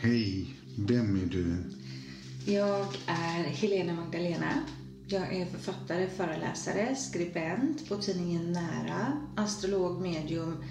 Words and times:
Hej, 0.00 0.54
vem 0.78 1.16
är 1.16 1.26
du? 1.26 1.56
Jag 2.52 2.86
är 3.06 3.44
Helena 3.44 3.94
Magdalena. 3.94 4.64
Jag 5.08 5.36
är 5.36 5.46
författare, 5.46 6.10
föreläsare, 6.16 6.96
skribent 6.96 7.88
på 7.88 7.96
tidningen 7.96 8.52
Nära, 8.52 9.20
astrolog, 9.36 10.02
medium, 10.02 10.64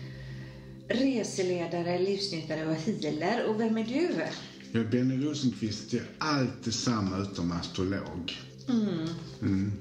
reseledare, 0.90 2.00
livsnyttare 2.00 2.68
och 2.68 2.76
healer. 2.76 3.50
Och 3.50 3.60
vem 3.60 3.78
är 3.78 3.84
du? 3.84 4.24
Jag 4.72 4.86
är 4.86 4.92
Benny 4.92 5.26
Rosenqvist. 5.26 5.94
Jag 5.94 6.02
är 6.02 6.10
allt 6.18 6.64
detsamma 6.64 7.18
utom 7.18 7.52
astrolog. 7.52 8.34
Mm. 8.70 9.08
Mm. 9.42 9.72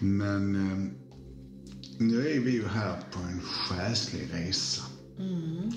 Men 0.00 0.54
eh, 0.54 0.92
nu 1.98 2.28
är 2.30 2.40
vi 2.40 2.52
ju 2.52 2.66
här 2.66 2.96
på 3.12 3.18
en 3.18 3.40
själslig 3.40 4.28
resa. 4.32 4.82
Mm. 5.18 5.72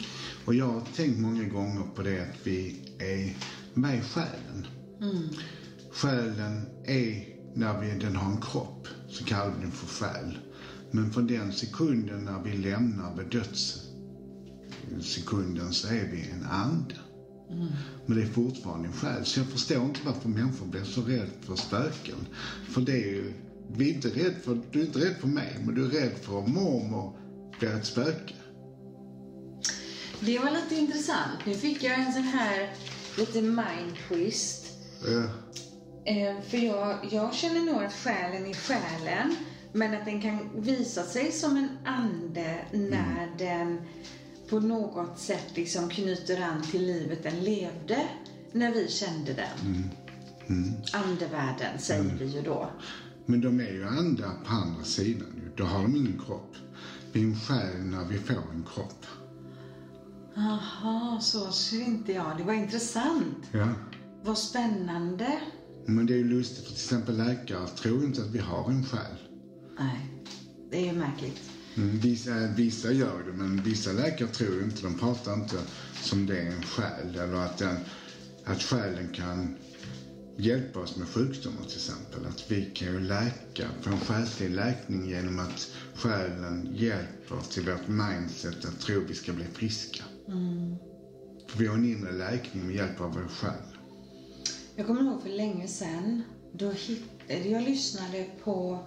Och 0.50 0.56
jag 0.56 0.68
har 0.68 0.82
tänkt 0.82 1.20
många 1.20 1.44
gånger 1.44 1.84
på 1.96 2.02
det 2.02 2.20
att 2.20 2.48
vi 2.48 2.76
är 3.00 3.36
med 3.74 3.98
i 3.98 4.02
själen. 4.02 4.68
Mm. 5.02 5.30
Själen 5.92 6.68
är, 6.86 7.26
när 7.56 7.82
vi, 7.82 8.00
den 8.00 8.16
har 8.16 8.32
en 8.32 8.42
kropp, 8.42 8.88
så 9.10 9.24
kallar 9.24 9.56
vi 9.56 9.62
den 9.62 9.72
för 9.72 9.88
själ. 9.88 10.38
Men 10.92 11.14
från 11.14 11.28
den 11.28 11.52
sekunden 11.52 12.26
när 12.26 12.40
vi 12.40 12.54
lämnar 12.54 13.18
vid 13.18 13.26
dödssekunden 13.26 15.74
så 15.74 15.88
är 15.88 16.06
vi 16.06 16.28
en 16.28 16.44
ande. 16.44 16.96
Mm. 17.50 17.68
Men 18.06 18.18
det 18.18 18.24
är 18.24 18.34
fortfarande 18.34 18.88
en 18.88 18.94
själ. 18.94 19.26
Så 19.26 19.40
jag 19.40 19.48
förstår 19.48 19.86
inte 19.86 20.00
varför 20.06 20.30
människor 20.30 20.66
blir 20.66 20.84
så 20.84 21.02
rädda 21.02 21.32
för 21.42 21.56
spöken. 21.56 22.28
För 22.70 22.82
det 22.82 22.94
är 22.94 23.08
ju, 23.08 23.34
vi 23.78 23.90
är 23.90 23.94
inte 23.94 24.10
rädd 24.10 24.36
för, 24.44 24.62
du 24.72 24.82
är 24.82 24.86
inte 24.86 25.00
rädd 25.00 25.16
för 25.20 25.28
mig, 25.28 25.58
men 25.66 25.76
du 25.76 25.86
är 25.86 25.90
rädd 25.90 26.14
för 26.22 26.40
att 26.40 26.48
mormor 26.48 27.12
blir 27.60 27.76
ett 27.76 27.86
spöke. 27.86 28.34
Det 30.22 30.40
var 30.40 30.52
lite 30.52 30.76
intressant. 30.76 31.46
Nu 31.46 31.54
fick 31.54 31.84
jag 31.84 32.00
en 32.00 32.14
sån 32.14 32.24
här 32.24 32.74
lite 33.18 33.42
mind 33.42 33.96
twist. 34.08 34.66
Ja. 35.06 35.24
Eh, 36.12 36.42
för 36.42 36.58
jag, 36.58 36.98
jag 37.12 37.34
känner 37.34 37.62
nog 37.62 37.84
att 37.84 37.94
själen 37.94 38.46
är 38.46 38.54
själen. 38.54 39.36
Men 39.72 39.94
att 39.94 40.06
den 40.06 40.22
kan 40.22 40.62
visa 40.62 41.04
sig 41.04 41.32
som 41.32 41.58
en 41.58 41.70
ande 41.86 42.66
när 42.72 43.38
den 43.38 43.82
på 44.50 44.60
något 44.60 45.20
sätt 45.20 45.46
liksom 45.56 45.90
knyter 45.90 46.42
an 46.42 46.62
till 46.62 46.86
livet 46.86 47.24
den 47.24 47.44
levde 47.44 48.08
när 48.52 48.72
vi 48.72 48.88
kände 48.88 49.34
den. 49.34 49.90
Andevärlden 50.94 51.80
säger 51.80 52.16
vi 52.20 52.26
ju 52.26 52.42
då. 52.42 52.70
Men 53.26 53.42
de 53.42 53.60
är 53.60 53.72
ju 53.74 53.88
andar 53.88 54.34
på 54.46 54.52
andra 54.52 54.84
sidan. 54.84 55.52
Då 55.56 55.64
har 55.64 55.82
de 55.82 55.96
ingen 55.96 56.22
kropp. 56.26 56.56
Vi 57.12 57.22
är 57.22 57.26
en 57.26 57.40
själ 57.40 57.82
när 57.82 58.06
vi 58.06 58.18
får 58.18 58.52
en 58.54 58.66
kropp. 58.74 59.06
Jaha, 60.40 61.20
så 61.20 61.52
ser 61.52 61.82
inte 61.82 62.12
jag. 62.14 62.38
Det 62.38 62.44
var 62.44 62.54
intressant. 62.54 63.50
Ja. 63.52 63.74
Vad 64.24 64.38
spännande. 64.38 65.42
Men 65.88 66.06
det 66.06 66.14
är 66.14 66.18
ju 66.18 66.24
lustigt 66.24 66.66
för 66.66 66.74
till 66.74 66.82
exempel 66.82 67.18
läkare 67.18 67.68
tror 67.68 68.04
inte 68.04 68.22
att 68.22 68.30
vi 68.30 68.40
har 68.40 68.70
en 68.72 68.84
själ. 68.84 69.20
Nej, 69.80 70.10
det 70.72 70.78
är 70.78 70.86
ju 70.86 70.94
märkligt. 70.94 71.42
Mm, 71.76 72.00
Vissa, 72.00 72.48
vissa 72.48 72.92
gör 72.92 73.24
det, 73.24 73.34
men 73.34 73.58
vissa 73.64 73.92
läkare 73.92 74.28
tror 74.28 74.64
inte. 74.64 74.82
De 74.82 74.96
pratar 74.96 75.34
inte 75.34 75.64
som 76.02 76.26
det 76.26 76.38
är 76.40 76.52
en 76.52 76.62
själ. 76.62 77.16
Eller 77.16 77.38
att, 77.38 77.58
den, 77.58 77.80
att 78.46 78.62
själen 78.64 79.10
kan 79.10 79.50
hjälpa 80.38 80.80
oss 80.80 80.96
med 80.96 81.10
sjukdomar 81.10 81.64
till 81.64 81.76
exempel. 81.78 82.26
Att 82.26 82.52
vi 82.52 82.64
kan 82.64 82.88
ju 82.88 83.00
läka, 83.00 83.70
få 83.82 83.90
en 83.90 84.00
själslig 84.00 84.50
läkning 84.50 85.06
genom 85.06 85.40
att 85.40 85.70
själen 85.96 86.68
hjälper 86.70 87.36
oss 87.36 87.48
till 87.48 87.64
vårt 87.64 87.88
mindset 87.88 88.66
att 88.66 88.80
tro 88.80 89.02
vi 89.08 89.14
ska 89.16 89.34
bli 89.34 89.48
friska. 89.48 90.06
För 91.48 91.60
vi 91.60 91.68
har 91.68 91.76
en 91.76 91.86
inre 91.86 92.12
läkning 92.12 92.66
med 92.66 92.76
hjälp 92.76 93.02
av 93.02 93.14
vår 93.14 93.28
själ. 93.28 93.54
Jag 94.76 94.88
kommer 94.88 95.04
ihåg 95.04 95.22
för 95.22 95.30
länge 95.30 95.68
sedan, 95.68 96.22
då 96.54 96.70
hittade, 96.70 97.50
jag 97.50 97.64
lyssnade 97.64 98.28
på, 98.44 98.80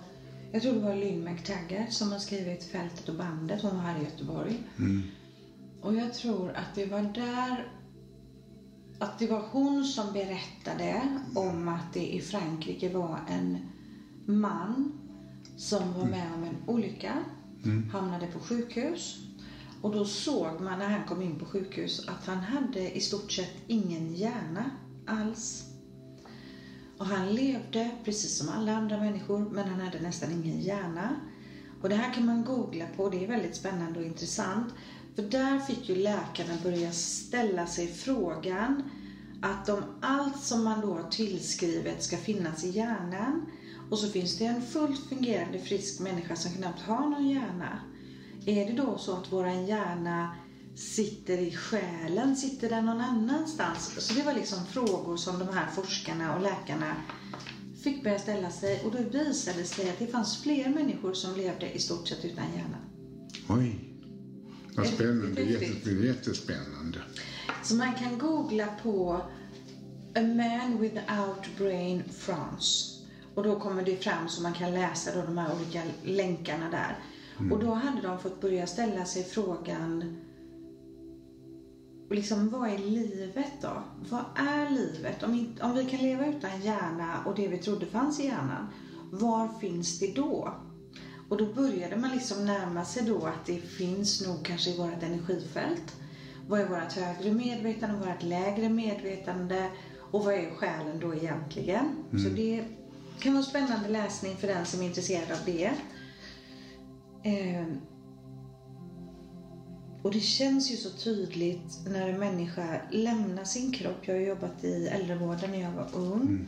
jag 0.53 0.63
tror 0.63 0.75
det 0.75 0.81
var 0.81 0.95
Lynn 0.95 1.25
McTaggart 1.25 1.93
som 1.93 2.13
har 2.13 2.19
skrivit 2.19 2.65
Fältet 2.65 3.09
och 3.09 3.15
bandet, 3.15 3.63
hon 3.63 3.75
var 3.75 3.83
här 3.83 3.97
i 4.01 4.03
Göteborg. 4.03 4.63
Och 5.81 5.95
jag 5.95 6.15
tror 6.15 6.51
att 6.51 6.75
det 6.75 6.85
var 6.87 7.03
där, 7.03 7.67
att 8.99 9.19
det 9.19 9.27
var 9.27 9.43
hon 9.51 9.85
som 9.85 10.13
berättade 10.13 11.19
om 11.35 11.69
att 11.69 11.93
det 11.93 12.15
i 12.15 12.21
Frankrike 12.21 12.89
var 12.89 13.21
en 13.27 13.59
man 14.27 14.89
som 15.57 15.93
var 15.95 16.05
med 16.05 16.33
om 16.33 16.45
en 16.45 16.57
olycka, 16.67 17.25
hamnade 17.91 18.27
på 18.27 18.41
sjukhus. 18.41 19.17
Och 19.83 19.93
då 19.93 20.05
såg 20.05 20.61
man 20.61 20.79
när 20.79 20.89
han 20.89 21.09
kom 21.09 21.23
in 21.23 21.39
på 21.39 21.47
sjukhus 21.47 22.09
att 22.09 22.27
han 22.27 22.39
hade 22.39 22.97
i 22.97 23.01
stort 23.01 23.33
sett 23.33 23.55
ingen 23.67 24.15
hjärna 24.15 24.71
alls. 25.07 25.65
Och 26.99 27.07
han 27.07 27.35
levde 27.35 27.91
precis 28.05 28.39
som 28.39 28.49
alla 28.49 28.73
andra 28.73 28.99
människor 28.99 29.51
men 29.51 29.69
han 29.69 29.81
hade 29.81 30.01
nästan 30.01 30.31
ingen 30.31 30.61
hjärna. 30.61 31.17
Och 31.83 31.89
det 31.89 31.95
här 31.95 32.15
kan 32.15 32.27
man 32.27 32.45
googla 32.45 32.87
på, 32.97 33.09
det 33.09 33.25
är 33.25 33.29
väldigt 33.29 33.57
spännande 33.57 34.01
och 34.01 34.07
intressant. 34.07 34.75
För 35.15 35.23
där 35.23 35.59
fick 35.59 35.89
ju 35.89 35.95
läkarna 35.95 36.55
börja 36.63 36.93
ställa 36.93 37.67
sig 37.67 37.89
frågan 37.89 38.91
att 39.43 39.69
om 39.69 39.85
allt 40.01 40.39
som 40.43 40.65
man 40.65 40.81
då 40.81 40.95
har 40.95 41.11
tillskrivet 41.11 42.03
ska 42.03 42.17
finnas 42.17 42.65
i 42.65 42.69
hjärnan 42.69 43.51
och 43.91 43.99
så 43.99 44.09
finns 44.09 44.39
det 44.39 44.45
en 44.45 44.63
fullt 44.63 45.09
fungerande 45.09 45.59
frisk 45.59 46.01
människa 46.01 46.37
som 46.37 46.53
knappt 46.53 46.81
har 46.81 47.07
någon 47.07 47.29
hjärna. 47.29 47.79
Är 48.47 48.67
det 48.67 48.73
då 48.73 48.99
så 48.99 49.17
att 49.17 49.33
våran 49.33 49.67
hjärna 49.67 50.37
sitter 50.77 51.39
i 51.39 51.57
själen? 51.57 52.37
Sitter 52.37 52.69
den 52.69 52.87
någon 52.87 53.01
annanstans? 53.01 53.95
Så 53.99 54.15
det 54.15 54.23
var 54.23 54.35
liksom 54.35 54.67
frågor 54.67 55.17
som 55.17 55.39
de 55.39 55.49
här 55.49 55.71
forskarna 55.71 56.35
och 56.37 56.43
läkarna 56.43 56.97
fick 57.83 58.05
börja 58.05 58.19
ställa 58.19 58.51
sig 58.51 58.83
och 58.85 58.93
då 58.93 59.19
visade 59.19 59.59
det 59.59 59.65
sig 59.65 59.91
att 59.91 59.99
det 59.99 60.07
fanns 60.07 60.43
fler 60.43 60.69
människor 60.69 61.15
som 61.15 61.37
levde 61.37 61.73
i 61.73 61.79
stort 61.79 62.09
sett 62.09 62.25
utan 62.25 62.45
hjärna. 62.55 62.79
Oj, 63.49 63.93
vad 64.77 64.87
spännande. 64.87 65.35
Det 65.35 65.43
är, 65.43 65.47
riktigt. 65.47 65.69
jätte, 65.69 65.91
det 65.91 66.03
är 66.03 66.05
jättespännande. 66.05 66.99
Så 67.63 67.75
man 67.75 67.95
kan 67.95 68.19
googla 68.19 68.67
på 68.83 69.21
A 70.15 70.21
man 70.21 70.81
without 70.81 71.59
brain 71.59 72.03
France. 72.19 72.93
Och 73.35 73.43
då 73.43 73.61
kommer 73.61 73.85
det 73.85 73.97
fram 73.97 74.29
så 74.29 74.43
man 74.43 74.53
kan 74.53 74.75
läsa 74.75 75.15
då 75.15 75.27
de 75.27 75.39
här 75.39 75.55
olika 75.55 75.83
länkarna 76.05 76.71
där. 76.71 76.99
Och 77.51 77.59
då 77.59 77.73
hade 77.73 78.03
de 78.03 78.19
fått 78.19 78.41
börja 78.41 78.67
ställa 78.67 79.05
sig 79.05 79.25
frågan 79.25 80.05
liksom, 82.11 82.51
vad 82.51 82.69
är 82.69 82.79
livet 82.79 83.53
då? 83.61 83.83
Vad 84.11 84.25
är 84.35 84.67
livet? 84.67 85.23
Om, 85.23 85.35
inte, 85.35 85.63
om 85.63 85.75
vi 85.75 85.85
kan 85.85 86.03
leva 86.03 86.27
utan 86.27 86.61
hjärna 86.61 87.23
och 87.25 87.35
det 87.35 87.49
vi 87.49 87.59
trodde 87.59 87.87
fanns 87.87 88.21
i 88.21 88.25
hjärnan, 88.25 88.67
var 89.11 89.49
finns 89.61 89.99
det 89.99 90.07
då? 90.07 90.53
Och 91.29 91.37
då 91.37 91.47
började 91.47 91.97
man 91.97 92.13
liksom 92.13 92.47
närma 92.47 92.85
sig 92.85 93.03
då 93.03 93.27
att 93.27 93.47
det 93.47 93.59
finns 93.59 94.21
nog 94.21 94.45
kanske 94.45 94.71
i 94.71 94.75
vårt 94.75 95.03
energifält. 95.03 95.95
Vad 96.49 96.61
är 96.61 96.65
vårt 96.65 96.93
högre 96.93 97.31
medvetande, 97.31 97.95
vårt 97.95 98.23
lägre 98.23 98.69
medvetande 98.69 99.69
och 100.11 100.25
vad 100.25 100.35
är 100.35 100.51
själen 100.51 100.99
då 100.99 101.15
egentligen? 101.15 101.91
Så 102.11 102.29
det 102.29 102.65
kan 103.21 103.33
vara 103.33 103.43
spännande 103.43 103.89
läsning 103.89 104.37
för 104.37 104.47
den 104.47 104.65
som 104.65 104.83
är 104.83 104.87
intresserad 104.87 105.31
av 105.31 105.39
det. 105.45 105.75
Eh, 107.25 107.67
och 110.03 110.13
det 110.13 110.21
känns 110.21 110.71
ju 110.73 110.77
så 110.77 110.91
tydligt 110.91 111.79
när 111.87 112.09
en 112.09 112.19
människa 112.21 112.81
lämnar 112.91 113.45
sin 113.45 113.73
kropp. 113.73 113.99
Jag 114.03 114.15
har 114.15 114.21
jobbat 114.21 114.65
i 114.65 114.87
äldrevården 114.89 115.51
när 115.51 115.61
jag 115.61 115.73
var 115.73 115.89
ung. 115.95 116.47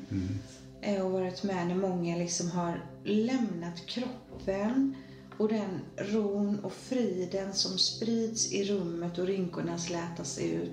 Eh, 0.80 1.06
Och 1.06 1.12
varit 1.12 1.42
med 1.42 1.66
när 1.66 1.74
många 1.74 2.16
liksom 2.16 2.50
har 2.50 2.84
lämnat 3.04 3.86
kroppen. 3.86 4.94
Och 5.38 5.48
den 5.48 5.80
ron 5.96 6.58
och 6.58 6.72
friden 6.72 7.52
som 7.54 7.78
sprids 7.78 8.52
i 8.52 8.64
rummet 8.64 9.18
och 9.18 9.26
rynkorna 9.26 9.78
slätas 9.78 10.38
ut. 10.38 10.72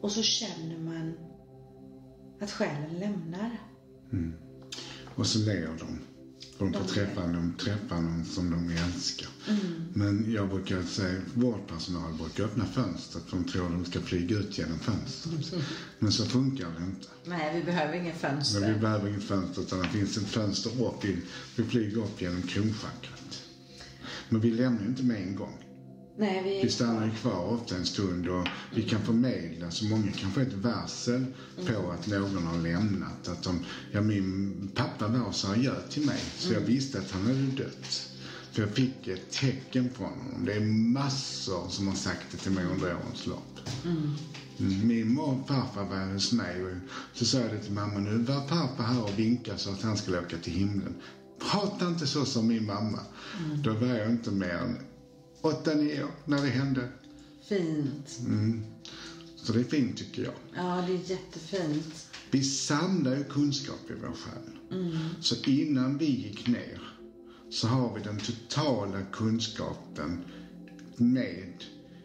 Och 0.00 0.12
så 0.12 0.22
känner 0.22 0.78
man 0.78 1.12
att 2.40 2.50
själen 2.50 2.98
lämnar. 2.98 3.50
Och 5.16 5.26
så 5.26 5.38
ler 5.38 5.66
de. 5.78 5.98
De 6.62 6.72
får 6.72 6.84
träffa 6.84 7.26
någon, 7.26 7.54
träffa 7.56 8.00
någon 8.00 8.24
som 8.24 8.50
de 8.50 8.68
älskar. 8.68 9.28
Men 9.92 10.32
jag 10.32 10.48
brukar 10.48 10.82
säga, 10.82 11.20
vårdpersonal 11.34 12.14
brukar 12.14 12.44
öppna 12.44 12.66
fönstret 12.66 13.24
för 13.24 13.36
de 13.36 13.44
tror 13.44 13.68
de 13.68 13.84
ska 13.84 14.00
flyga 14.00 14.36
ut 14.36 14.58
genom 14.58 14.78
fönstret. 14.78 15.64
Men 15.98 16.12
så 16.12 16.24
funkar 16.24 16.70
det 16.78 16.84
inte. 16.84 17.08
Nej, 17.24 17.54
vi 17.54 17.62
behöver 17.62 17.94
ingen 17.94 18.14
fönster. 18.14 18.60
Men 18.60 18.74
vi 18.74 18.80
behöver 18.80 19.08
inget 19.08 19.24
fönster 19.24 19.62
utan 19.62 19.78
det 19.78 19.88
finns 19.88 20.16
ett 20.16 20.28
fönster 20.28 20.86
upp. 20.86 21.04
Vi, 21.04 21.16
vi 21.56 21.64
flyger 21.64 22.02
upp 22.02 22.22
genom 22.22 22.42
kronchakrat. 22.42 23.42
Men 24.28 24.40
vi 24.40 24.50
lämnar 24.50 24.82
ju 24.82 24.88
inte 24.88 25.02
med 25.02 25.22
en 25.22 25.34
gång. 25.34 25.71
Nej, 26.16 26.42
vi... 26.42 26.62
Vi 26.62 26.68
stannar 26.68 27.04
ju 27.04 27.10
kvar 27.10 27.40
ofta 27.54 27.76
en 27.76 27.84
stund 27.84 28.28
och 28.28 28.48
vi 28.74 28.82
kan 28.82 29.00
förmedla 29.00 29.70
så 29.70 29.84
många 29.84 30.12
kan 30.12 30.30
få 30.30 30.40
ett 30.40 30.52
varsel 30.52 31.26
på 31.66 31.90
att 31.90 32.06
någon 32.06 32.46
har 32.46 32.56
lämnat. 32.58 33.28
Att 33.28 33.42
de, 33.42 33.60
ja, 33.90 34.00
min 34.00 34.68
pappa 34.74 35.08
var 35.08 35.32
seriös 35.32 35.84
till 35.88 36.06
mig 36.06 36.20
så 36.36 36.52
jag 36.52 36.60
visste 36.60 36.98
att 36.98 37.10
han 37.10 37.22
hade 37.26 37.46
dött. 37.46 38.08
För 38.52 38.62
jag 38.62 38.70
fick 38.70 39.06
ett 39.06 39.30
tecken 39.30 39.90
från 39.90 40.18
honom. 40.18 40.44
Det 40.44 40.54
är 40.54 40.60
massor 40.92 41.68
som 41.68 41.86
har 41.86 41.94
sagt 41.94 42.30
det 42.30 42.36
till 42.36 42.52
mig 42.52 42.64
under 42.64 42.94
årens 42.94 43.26
lopp. 43.26 43.60
Mm. 43.84 44.10
Min 44.86 45.14
mor 45.14 45.32
och 45.40 45.46
farfar 45.46 45.84
var 45.84 46.12
hos 46.12 46.32
mig 46.32 46.62
och 46.64 46.76
så 47.12 47.24
sa 47.24 47.38
jag 47.38 47.50
det 47.50 47.58
till 47.58 47.72
mamma, 47.72 48.00
nu 48.00 48.18
var 48.18 48.40
pappa 48.40 48.82
här 48.82 49.02
och 49.02 49.18
vinkade 49.18 49.58
så 49.58 49.70
att 49.70 49.82
han 49.82 49.96
skulle 49.96 50.18
åka 50.18 50.36
till 50.38 50.52
himlen. 50.52 50.94
Prata 51.50 51.88
inte 51.88 52.06
så 52.06 52.24
som 52.24 52.46
min 52.46 52.64
mamma. 52.64 53.00
Mm. 53.44 53.62
Då 53.62 53.74
var 53.74 53.86
jag 53.86 54.08
inte 54.08 54.30
mer 54.30 54.54
än 54.54 54.78
8-9 55.42 56.04
år 56.04 56.10
när 56.24 56.42
det 56.42 56.48
hände. 56.48 56.88
Fint. 57.48 58.18
Mm. 58.20 58.64
Så 59.36 59.52
det 59.52 59.60
är 59.60 59.64
fint 59.64 59.96
tycker 59.96 60.22
jag. 60.22 60.34
Ja, 60.56 60.84
det 60.86 60.92
är 60.92 61.10
jättefint. 61.10 62.08
Vi 62.30 62.44
samlar 62.44 63.16
ju 63.16 63.24
kunskap 63.24 63.90
i 63.90 63.92
vår 63.92 64.12
själ. 64.12 64.78
Mm. 64.80 64.98
Så 65.20 65.34
innan 65.44 65.98
vi 65.98 66.06
gick 66.06 66.48
ner 66.48 66.92
så 67.50 67.68
har 67.68 67.94
vi 67.94 68.02
den 68.02 68.18
totala 68.18 69.02
kunskapen 69.12 70.24
med. 70.96 71.64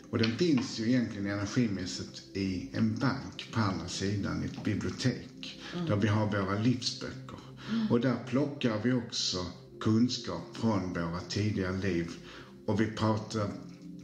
Och 0.09 0.17
den 0.17 0.37
finns 0.37 0.79
ju 0.79 0.89
egentligen 0.89 1.27
energimässigt 1.27 2.37
i 2.37 2.69
en 2.73 2.95
bank 2.95 3.49
på 3.51 3.59
andra 3.59 3.87
sidan, 3.87 4.43
i 4.43 4.45
ett 4.45 4.63
bibliotek. 4.63 5.61
Mm. 5.73 5.85
Där 5.85 5.95
vi 5.95 6.07
har 6.07 6.25
våra 6.25 6.59
livsböcker. 6.59 7.39
Mm. 7.71 7.91
Och 7.91 7.99
där 7.99 8.15
plockar 8.27 8.81
vi 8.83 8.93
också 8.93 9.45
kunskap 9.79 10.57
från 10.57 10.93
våra 10.93 11.19
tidiga 11.19 11.71
liv. 11.71 12.11
Och 12.67 12.79
vi 12.81 12.87
pratar 12.87 13.49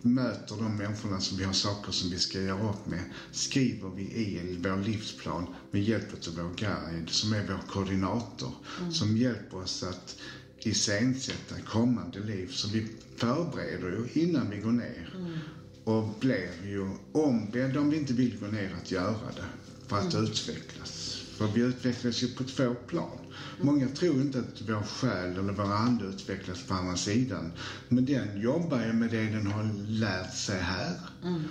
möter 0.02 0.56
de 0.56 0.76
människorna 0.78 1.20
som 1.20 1.38
vi 1.38 1.44
har 1.44 1.54
saker 1.54 1.92
som 1.92 2.10
vi 2.10 2.18
ska 2.18 2.42
göra 2.42 2.70
upp 2.70 2.86
med, 2.86 3.04
skriver 3.32 3.90
vi 3.90 4.04
i 4.04 4.58
vår 4.64 4.78
livsplan 4.78 5.48
med 5.72 5.82
hjälp 5.82 6.14
av 6.28 6.34
vår 6.34 6.50
guide 6.56 7.10
som 7.10 7.34
är 7.34 7.42
vår 7.42 7.62
koordinator, 7.68 8.54
mm. 8.80 8.92
som 8.92 9.18
hjälper 9.18 9.58
oss 9.58 9.84
att 9.84 10.16
iscensätta 10.60 11.60
kommande 11.60 12.20
liv. 12.20 12.48
Så 12.52 12.68
vi 12.68 12.86
förbereder 13.16 13.90
ju 13.90 14.22
innan 14.22 14.50
vi 14.50 14.58
går 14.58 14.72
ner 14.72 15.14
mm. 15.16 15.40
och 15.84 16.06
blir 16.20 16.52
ju 16.64 16.92
ombedda 17.12 17.80
om 17.80 17.90
vi 17.90 17.98
inte 17.98 18.14
vill 18.14 18.38
gå 18.40 18.48
ner 18.48 18.74
att 18.74 18.92
göra 18.92 19.32
det 19.36 19.46
för 19.88 19.98
att 19.98 20.14
mm. 20.14 20.26
utvecklas. 20.26 21.03
För 21.44 21.50
vi 21.50 21.62
utvecklas 21.62 22.24
ju 22.24 22.28
på 22.28 22.44
två 22.44 22.74
plan. 22.88 23.18
Många 23.62 23.90
tror 23.90 24.22
inte 24.22 24.40
att 24.40 24.62
vår 24.62 24.84
själ 24.84 25.38
eller 25.38 25.54
vår 25.54 25.72
ande 25.72 26.06
utvecklas 26.06 26.64
på 26.64 26.74
andra 26.74 26.96
sidan. 26.96 27.52
Men 27.90 28.06
den 28.06 28.42
jobbar 28.42 28.86
ju 28.86 28.94
med 28.94 29.12
det 29.12 29.28
den 29.28 29.48
har 29.48 29.64
lärt 29.88 30.34
sig 30.34 30.60
här. 30.60 31.00
Mm. 31.24 31.42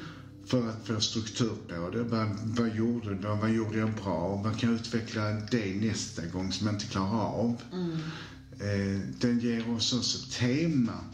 För 0.47 0.69
att 0.69 0.87
få 0.87 1.01
struktur 1.01 1.57
på 1.69 1.91
det. 1.91 2.03
Vad, 2.03 2.29
vad 2.45 2.69
gjorde 2.69 3.15
vad, 3.15 3.39
vad 3.39 3.51
gjorde 3.51 3.79
jag 3.79 3.95
bra? 3.95 4.41
Vad 4.45 4.59
kan 4.59 4.71
jag 4.71 4.81
utveckla 4.81 5.23
det 5.51 5.75
nästa 5.75 6.27
gång 6.27 6.53
som 6.53 6.67
jag 6.67 6.75
inte 6.75 6.87
klarar 6.87 7.21
av? 7.21 7.63
Mm. 7.73 7.93
Eh, 8.61 9.01
den 9.21 9.39
ger 9.39 9.71
oss 9.71 9.93
också 9.93 10.39
tema, 10.39 11.05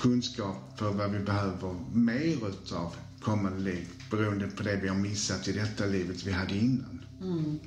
kunskap 0.00 0.78
för 0.78 0.92
vad 0.92 1.10
vi 1.10 1.18
behöver 1.18 1.74
mer 1.92 2.48
utav 2.48 2.94
kommande 3.20 3.60
liv 3.60 3.95
beroende 4.10 4.46
på 4.46 4.62
det 4.62 4.76
vi 4.76 4.88
har 4.88 4.96
missat 4.96 5.48
i 5.48 5.52
detta 5.52 5.86
livet 5.86 6.26
vi 6.26 6.32
hade 6.32 6.54
innan. 6.54 7.04
Mm. 7.20 7.60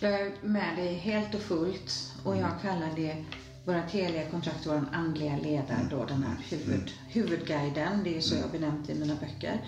Jag 0.00 0.20
är 0.20 0.32
med 0.42 0.76
dig 0.76 0.94
helt 0.94 1.34
och 1.34 1.40
fullt 1.40 2.12
och 2.24 2.36
jag 2.36 2.60
kallar 2.62 2.90
det 2.96 3.24
vårt 3.64 3.90
heliga 3.90 4.30
kontrakt, 4.30 4.66
vår 4.66 4.84
andliga 4.92 5.36
ledare, 5.36 5.86
då 5.90 6.04
den 6.04 6.22
här 6.22 6.36
huvud, 6.48 6.92
huvudguiden. 7.08 8.04
Det 8.04 8.16
är 8.16 8.20
så 8.20 8.34
jag 8.34 8.50
benämnt 8.50 8.90
i 8.90 8.94
mina 8.94 9.14
böcker. 9.14 9.64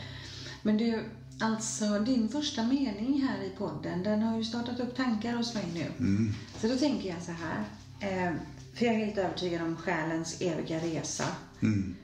Men 0.62 0.76
du, 0.76 1.04
alltså 1.40 1.98
din 1.98 2.28
första 2.28 2.62
mening 2.62 3.22
här 3.22 3.44
i 3.44 3.50
podden, 3.58 4.02
den 4.02 4.22
har 4.22 4.36
ju 4.36 4.44
startat 4.44 4.80
upp 4.80 4.96
tankar 4.96 5.36
hos 5.36 5.54
mig 5.54 5.64
nu. 5.74 6.04
Mm. 6.04 6.34
Så 6.60 6.68
då 6.68 6.76
tänker 6.76 7.08
jag 7.08 7.22
så 7.22 7.32
här. 7.32 7.64
Eh, 8.00 8.34
för 8.74 8.84
jag 8.84 8.94
är 8.94 8.98
helt 8.98 9.18
övertygad 9.18 9.62
om 9.62 9.76
själens 9.76 10.40
eviga 10.40 10.78
resa. 10.78 11.24
Mm. 11.62 11.94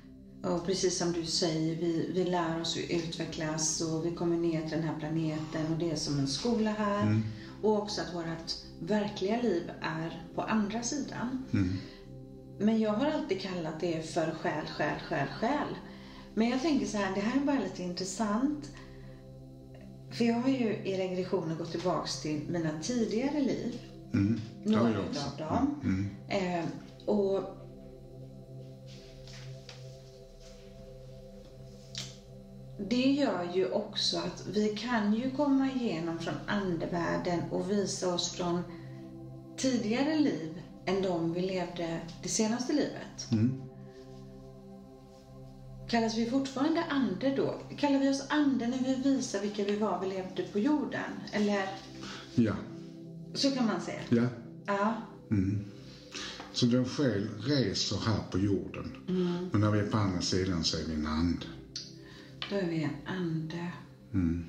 Och 0.42 0.66
precis 0.66 0.98
som 0.98 1.12
du 1.12 1.24
säger, 1.24 1.76
vi, 1.76 2.10
vi 2.14 2.24
lär 2.24 2.60
oss 2.60 2.76
att 2.76 2.90
utvecklas 2.90 3.80
och 3.80 4.06
vi 4.06 4.14
kommer 4.14 4.36
ner 4.36 4.60
till 4.60 4.70
den 4.70 4.82
här 4.82 4.98
planeten 4.98 5.72
och 5.72 5.78
det 5.78 5.90
är 5.90 5.96
som 5.96 6.18
en 6.18 6.28
skola 6.28 6.70
här. 6.70 7.02
Mm. 7.02 7.22
Och 7.62 7.78
också 7.78 8.00
att 8.00 8.14
vårt 8.14 8.52
verkliga 8.80 9.42
liv 9.42 9.70
är 9.80 10.26
på 10.34 10.42
andra 10.42 10.82
sidan. 10.82 11.44
Mm. 11.52 11.72
Men 12.58 12.80
jag 12.80 12.92
har 12.92 13.06
alltid 13.06 13.40
kallat 13.40 13.80
det 13.80 14.12
för 14.12 14.30
själ, 14.30 14.66
själ, 14.66 15.00
själ, 15.08 15.28
själ. 15.40 15.76
Men 16.34 16.48
jag 16.48 16.62
tänker 16.62 16.86
så 16.86 16.96
här, 16.96 17.14
det 17.14 17.20
här 17.20 17.40
är 17.40 17.44
bara 17.44 17.60
lite 17.60 17.82
intressant. 17.82 18.70
För 20.10 20.24
jag 20.24 20.34
har 20.34 20.48
ju 20.48 20.74
i 20.84 20.96
regressionen 20.98 21.58
gått 21.58 21.70
tillbaks 21.70 22.22
till 22.22 22.40
mina 22.48 22.70
tidigare 22.82 23.40
liv. 23.40 23.80
Mm. 24.12 24.40
Några 24.64 24.98
av 24.98 25.36
dem. 25.38 25.80
Mm. 25.82 26.10
Eh, 26.28 26.64
och 27.06 27.59
det 32.88 33.10
gör 33.10 33.50
ju 33.54 33.70
också 33.70 34.18
att 34.18 34.46
vi 34.46 34.68
kan 34.68 35.14
ju 35.14 35.30
komma 35.30 35.70
igenom 35.70 36.18
från 36.18 36.34
andevärlden 36.46 37.40
och 37.50 37.70
visa 37.70 38.14
oss 38.14 38.30
från 38.30 38.62
tidigare 39.56 40.18
liv 40.18 40.62
än 40.86 41.02
de 41.02 41.32
vi 41.32 41.40
levde 41.40 42.00
det 42.22 42.28
senaste 42.28 42.72
livet. 42.72 43.32
Mm. 43.32 43.62
Kallas 45.88 46.16
vi 46.16 46.30
fortfarande 46.30 46.84
ande 46.84 47.34
då? 47.36 47.54
Kallar 47.76 47.98
vi 47.98 48.10
oss 48.10 48.26
ande 48.28 48.66
när 48.66 48.78
vi 48.78 48.94
visar 48.94 49.40
vilka 49.40 49.64
vi 49.64 49.76
var 49.76 50.00
vi 50.00 50.08
levde 50.08 50.42
på 50.42 50.58
jorden? 50.58 51.10
Eller? 51.32 51.68
Ja. 52.34 52.54
Så 53.34 53.50
kan 53.50 53.66
man 53.66 53.80
säga? 53.80 54.00
Ja. 54.08 54.22
Ja. 54.66 54.94
Mm. 55.30 55.64
Så 56.52 56.66
vår 56.66 56.84
själ 56.84 57.28
reser 57.40 57.96
här 57.96 58.20
på 58.30 58.38
jorden. 58.38 58.96
Mm. 59.08 59.48
Men 59.52 59.60
när 59.60 59.70
vi 59.70 59.78
är 59.78 59.86
på 59.86 59.96
andra 59.96 60.20
sidan 60.20 60.64
så 60.64 60.76
är 60.76 60.84
vi 60.84 60.94
en 60.94 61.06
ande. 61.06 61.46
Då 62.50 62.56
är 62.56 62.66
vi 62.66 62.82
en 62.82 63.06
ande. 63.06 63.72
Mm. 64.14 64.44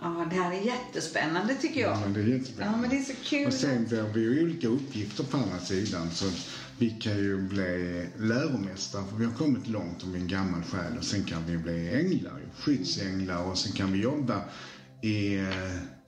Ja, 0.00 0.26
det 0.30 0.36
här 0.36 0.52
är 0.52 0.60
jättespännande 0.60 1.54
tycker 1.54 1.80
jag. 1.80 1.96
Ja, 1.96 2.06
det 2.14 2.20
är 2.20 2.24
jättespännande. 2.24 2.76
Ja, 2.76 2.80
men 2.80 2.90
det 2.90 2.98
är 2.98 3.02
så 3.02 3.24
kul. 3.24 3.46
Och 3.46 3.52
sen 3.52 3.88
får 3.88 4.12
vi 4.14 4.42
olika 4.42 4.68
uppgifter 4.68 5.24
på 5.24 5.36
andra 5.36 5.58
sidan. 5.58 6.10
Så 6.10 6.30
vi 6.78 6.90
kan 6.90 7.16
ju 7.16 7.48
bli 7.48 8.06
läromästare, 8.18 9.04
för 9.10 9.16
vi 9.16 9.24
har 9.24 9.32
kommit 9.32 9.68
långt 9.68 10.02
om 10.02 10.14
en 10.14 10.28
gammal 10.28 10.62
själ. 10.62 10.98
Och 10.98 11.04
sen 11.04 11.24
kan 11.24 11.46
vi 11.46 11.58
bli 11.58 11.94
änglar, 11.94 12.40
skyddsänglar. 12.58 13.44
Och 13.44 13.58
sen 13.58 13.72
kan 13.72 13.92
vi 13.92 14.02
jobba 14.02 14.44
i 15.02 15.36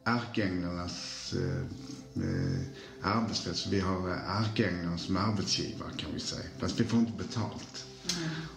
ärkeänglarnas 0.05 1.35
äh, 1.37 2.23
äh, 2.23 2.61
arbetsplats. 3.03 3.67
Vi 3.67 3.81
har 3.81 4.09
ärkeänglarna 4.11 4.99
som 4.99 5.17
arbetsgivare 5.17 5.91
kan 5.97 6.11
vi 6.15 6.21
säga. 6.21 6.45
Fast 6.59 6.81
vi 6.81 6.85
får 6.85 7.01
inte 7.01 7.25
betalt. 7.25 7.87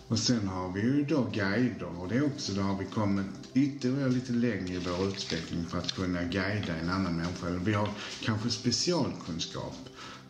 Mm. 0.07 0.13
Och 0.13 0.19
sen 0.19 0.47
har 0.47 0.71
vi 0.71 0.81
ju 0.81 1.05
då 1.05 1.23
guider 1.23 2.01
och 2.01 2.07
det 2.07 2.15
är 2.15 2.25
också, 2.25 2.53
då 2.53 2.61
har 2.61 2.75
vi 2.79 2.85
kommit 2.85 3.27
ytterligare 3.53 4.09
lite 4.09 4.33
längre 4.33 4.73
i 4.73 4.79
vår 4.79 5.07
utveckling 5.07 5.65
för 5.65 5.77
att 5.77 5.91
kunna 5.95 6.23
guida 6.23 6.75
en 6.75 6.89
annan 6.89 7.15
människa. 7.15 7.47
Eller 7.47 7.59
vi 7.59 7.73
har 7.73 7.89
kanske 8.21 8.49
specialkunskap 8.49 9.75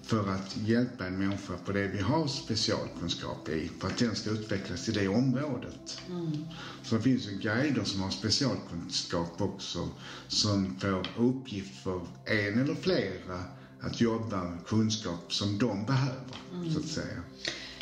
för 0.01 0.29
att 0.29 0.57
hjälpa 0.57 1.05
en 1.05 1.17
människa 1.17 1.57
på 1.65 1.71
det 1.71 1.87
vi 1.87 1.99
har 1.99 2.27
specialkunskap 2.27 3.49
i, 3.49 3.71
för 3.79 3.87
att 3.87 3.97
den 3.97 4.15
ska 4.15 4.29
utvecklas 4.29 4.89
i 4.89 4.91
det 4.91 5.07
området. 5.07 6.01
Mm. 6.09 6.45
Så 6.83 6.95
det 6.95 7.01
finns 7.01 7.27
ju 7.27 7.31
guider 7.31 7.83
som 7.83 8.01
har 8.01 8.09
specialkunskap 8.09 9.41
också, 9.41 9.89
som 10.27 10.75
får 10.79 11.07
uppgift 11.15 11.83
för 11.83 12.01
en 12.25 12.57
eller 12.57 12.75
flera 12.75 13.43
att 13.79 14.01
jobba 14.01 14.43
med 14.43 14.65
kunskap 14.65 15.33
som 15.33 15.57
de 15.57 15.85
behöver, 15.85 16.37
mm. 16.53 16.73
så 16.73 16.79
att 16.79 16.85
säga. 16.85 17.23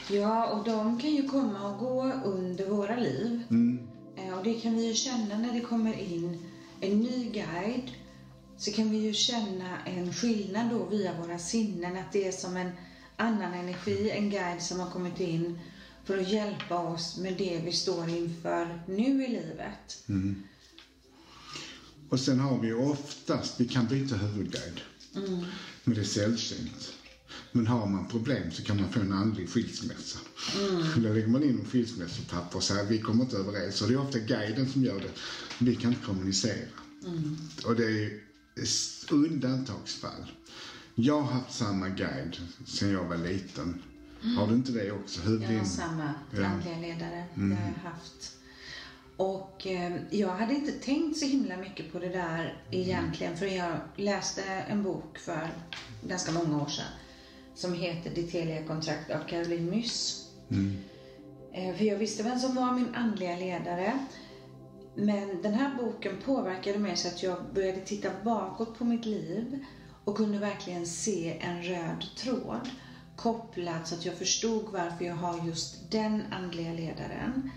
Ja, 0.10 0.46
och 0.50 0.66
de 0.66 1.00
kan 1.00 1.16
ju 1.16 1.28
komma 1.28 1.72
och 1.72 1.80
gå 1.80 2.12
under 2.26 2.66
våra 2.66 2.96
liv. 2.96 3.44
Mm. 3.50 3.88
Eh, 4.18 4.38
och 4.38 4.44
det 4.44 4.54
kan 4.54 4.76
vi 4.76 4.88
ju 4.88 4.94
känna 4.94 5.38
när 5.38 5.54
det 5.54 5.62
kommer 5.62 6.00
in 6.00 6.52
en 6.82 7.00
ny 7.00 7.30
guide. 7.30 7.92
Så 8.58 8.72
kan 8.72 8.92
vi 8.92 8.98
ju 8.98 9.14
känna 9.14 9.86
en 9.86 10.14
skillnad 10.14 10.70
då 10.70 10.86
via 10.86 11.22
våra 11.22 11.40
sinnen, 11.40 11.98
att 11.98 12.14
det 12.14 12.28
är 12.28 12.32
som 12.32 12.58
en 12.58 12.72
annan 13.18 13.54
energi, 13.54 14.10
en 14.10 14.30
guide 14.30 14.62
som 14.62 14.80
har 14.80 14.92
kommit 14.92 15.20
in 15.20 15.60
för 16.06 16.18
att 16.18 16.30
hjälpa 16.30 16.78
oss 16.78 17.18
med 17.18 17.38
det 17.38 17.62
vi 17.66 17.72
står 17.72 18.10
inför 18.10 18.80
nu 18.88 19.26
i 19.26 19.28
livet. 19.28 20.04
Mm. 20.10 20.44
Och 22.10 22.20
sen 22.20 22.40
har 22.40 22.60
vi 22.60 22.68
ju 22.68 22.76
oftast, 22.76 23.60
vi 23.60 23.68
kan 23.68 23.88
byta 23.88 24.16
huvudguide. 24.16 24.82
Mm. 25.16 25.46
Men 25.84 25.96
det 25.96 26.02
är 26.02 26.06
sällsynt. 26.06 26.95
Men 27.52 27.68
har 27.68 27.88
man 27.88 28.08
problem 28.08 28.52
så 28.52 28.64
kan 28.64 28.82
man 28.82 28.92
få 28.92 29.00
en 29.00 29.14
andlig 29.14 29.50
skilsmässa. 29.50 30.20
Mm. 30.60 31.04
Då 31.04 31.14
lägger 31.14 31.28
man 31.28 31.44
in 31.44 31.66
skilsmässopapper 31.72 32.58
och 32.58 32.64
säger 32.64 32.86
vi 32.86 33.00
kommer 33.00 33.24
inte 33.24 33.38
överens. 33.38 33.82
Och 33.82 33.88
det 33.88 33.94
är 33.94 34.02
ofta 34.02 34.20
guiden 34.20 34.70
som 34.70 34.84
gör 34.84 35.00
det. 35.00 35.10
Vi 35.60 35.76
kan 35.76 35.92
inte 35.92 36.06
kommunicera. 36.06 36.68
Mm. 37.06 37.38
Och 37.66 37.76
det 37.76 37.86
är 37.86 38.20
undantagsfall. 39.12 40.32
Jag 40.96 41.22
har 41.22 41.34
haft 41.34 41.58
samma 41.58 41.90
guide 41.90 42.38
sen 42.66 42.92
jag 42.92 43.04
var 43.04 43.18
liten. 43.18 43.82
Mm. 44.24 44.38
Har 44.38 44.48
du 44.48 44.54
inte 44.54 44.72
det 44.72 44.92
också? 44.92 45.22
Huvudin... 45.22 45.52
Jag 45.52 45.60
har 45.60 45.66
samma 45.66 46.14
andliga 46.32 46.78
ledare. 46.78 47.26
Mm. 47.36 47.50
Det 47.50 47.56
har 47.56 47.74
jag 47.84 47.90
haft. 47.90 48.32
Och 49.18 49.68
eh, 49.68 49.96
jag 50.12 50.30
hade 50.30 50.54
inte 50.54 50.72
tänkt 50.72 51.18
så 51.18 51.26
himla 51.26 51.58
mycket 51.58 51.92
på 51.92 52.00
det 52.00 52.10
där 52.10 52.64
egentligen. 52.72 53.38
För 53.38 53.46
jag 53.46 53.78
läste 53.96 54.44
en 54.44 54.84
bok 54.84 55.18
för 55.18 55.50
ganska 56.08 56.32
många 56.32 56.62
år 56.62 56.70
sedan 56.70 56.86
som 57.56 57.74
heter 57.74 58.10
Ditt 58.10 58.32
heliga 58.32 58.64
kontrakt 58.64 59.12
av 59.12 59.20
Caroline 59.20 59.70
Myss. 59.70 60.28
Mm. 60.52 60.78
Eh, 61.54 61.76
för 61.76 61.86
jag 61.86 61.98
visste 61.98 62.24
vem 62.24 62.40
som 62.40 62.56
var 62.56 62.72
min 62.72 62.96
andliga 62.96 63.36
ledare. 63.36 64.00
men 64.96 65.42
den 65.42 65.54
här 65.54 65.78
boken 65.78 66.18
påverkade 66.26 66.80
mig 66.80 66.98
så 66.98 67.08
att 67.08 67.24
jag 67.24 67.38
började 67.54 67.82
titta 67.82 68.10
bakåt 68.24 68.78
på 68.78 68.86
mitt 68.86 69.06
liv 69.06 69.60
och 70.06 70.18
kunde 70.18 70.38
verkligen 70.40 70.86
se 70.86 71.38
en 71.42 71.64
röd 71.64 72.06
tråd 72.18 72.70
kopplad 73.16 73.88
så 73.88 73.96
att 73.96 74.06
jag 74.06 74.16
förstod 74.16 74.64
varför 74.72 75.06
jag 75.06 75.14
har 75.14 75.48
just 75.48 75.92
den 75.92 76.24
andliga 76.32 76.74
ledaren. 76.74 77.50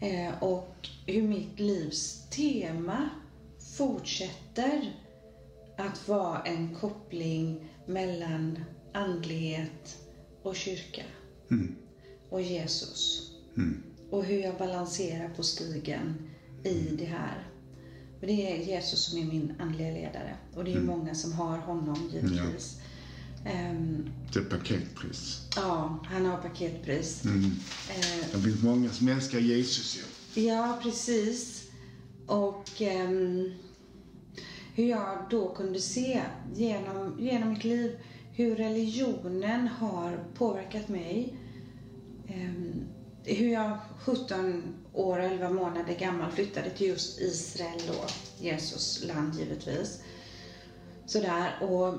Eh, 0.00 0.42
och 0.42 0.88
hur 1.06 1.22
mitt 1.22 1.60
livs 1.60 2.28
tema 2.30 3.08
fortsätter 3.76 4.92
att 5.76 6.08
vara 6.08 6.42
en 6.42 6.74
koppling 6.74 7.70
mellan 7.86 8.64
andlighet 8.94 9.98
och 10.42 10.56
kyrka. 10.56 11.02
Mm. 11.50 11.74
Och 12.30 12.42
Jesus. 12.42 13.30
Mm. 13.56 13.82
Och 14.10 14.24
hur 14.24 14.38
jag 14.38 14.58
balanserar 14.58 15.28
på 15.28 15.42
stigen 15.42 16.30
i 16.64 16.96
det 16.98 17.04
här. 17.04 17.48
För 18.20 18.26
det 18.26 18.52
är 18.52 18.56
Jesus 18.56 19.04
som 19.04 19.18
är 19.18 19.24
min 19.24 19.54
andliga 19.58 19.90
ledare. 19.90 20.36
Och 20.54 20.64
det 20.64 20.70
är 20.70 20.76
mm. 20.76 20.86
många 20.86 21.14
som 21.14 21.32
har 21.32 21.58
honom 21.58 22.10
givetvis. 22.12 22.76
Ja. 23.44 23.50
Um, 23.70 24.10
det 24.32 24.38
är 24.38 24.44
paketpris. 24.44 25.48
Ja, 25.56 25.98
han 26.04 26.26
har 26.26 26.36
paketpris. 26.36 27.24
Mm. 27.24 27.44
Uh, 27.44 27.52
det 28.32 28.40
finns 28.40 28.62
många 28.62 28.90
som 28.90 29.08
älskar 29.08 29.38
Jesus 29.38 29.96
ju. 29.96 30.42
Ja, 30.42 30.78
precis. 30.82 31.68
Och 32.26 32.80
um, 32.80 33.52
hur 34.74 34.84
jag 34.84 35.26
då 35.30 35.54
kunde 35.54 35.80
se 35.80 36.22
genom, 36.54 37.16
genom 37.20 37.48
mitt 37.48 37.64
liv 37.64 37.98
hur 38.36 38.56
religionen 38.56 39.68
har 39.68 40.24
påverkat 40.34 40.88
mig. 40.88 41.38
Ehm, 42.28 42.84
hur 43.24 43.52
jag 43.52 43.78
17 43.98 44.74
år 44.92 45.18
och 45.18 45.24
11 45.24 45.50
månader 45.50 45.94
gammal 45.94 46.32
flyttade 46.32 46.70
till 46.70 46.86
just 46.86 47.20
Israel 47.20 47.82
då, 47.86 48.06
Jesus 48.44 49.04
land 49.04 49.34
givetvis. 49.34 50.02
Sådär 51.06 51.58
och 51.60 51.94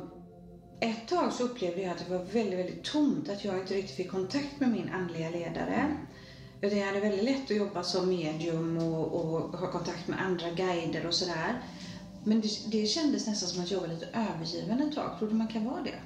ett 0.79 1.07
tag 1.07 1.33
så 1.33 1.43
upplevde 1.43 1.81
jag 1.81 1.91
att 1.91 2.05
det 2.05 2.09
var 2.09 2.19
väldigt, 2.19 2.59
väldigt 2.59 2.83
tomt, 2.83 3.29
att 3.29 3.45
jag 3.45 3.59
inte 3.59 3.73
riktigt 3.73 3.95
fick 3.95 4.11
kontakt 4.11 4.59
med 4.59 4.69
min 4.69 4.89
andliga 4.89 5.29
ledare. 5.29 5.97
Utan 6.61 6.79
jag 6.79 6.85
hade 6.85 6.99
väldigt 6.99 7.23
lätt 7.23 7.51
att 7.51 7.57
jobba 7.57 7.83
som 7.83 8.09
medium 8.09 8.77
och, 8.77 9.13
och 9.13 9.59
ha 9.59 9.71
kontakt 9.71 10.07
med 10.07 10.21
andra 10.21 10.49
guider 10.49 11.05
och 11.05 11.15
sådär. 11.15 11.61
Men 12.23 12.41
det, 12.41 12.49
det 12.65 12.85
kändes 12.85 13.27
nästan 13.27 13.49
som 13.49 13.61
att 13.61 13.71
jag 13.71 13.79
var 13.79 13.87
lite 13.87 14.09
övergiven 14.13 14.81
ett 14.81 14.95
tag. 14.95 15.17
Tror 15.17 15.27
du 15.27 15.35
man 15.35 15.47
kan 15.47 15.63
vara 15.63 15.81
det? 15.81 15.99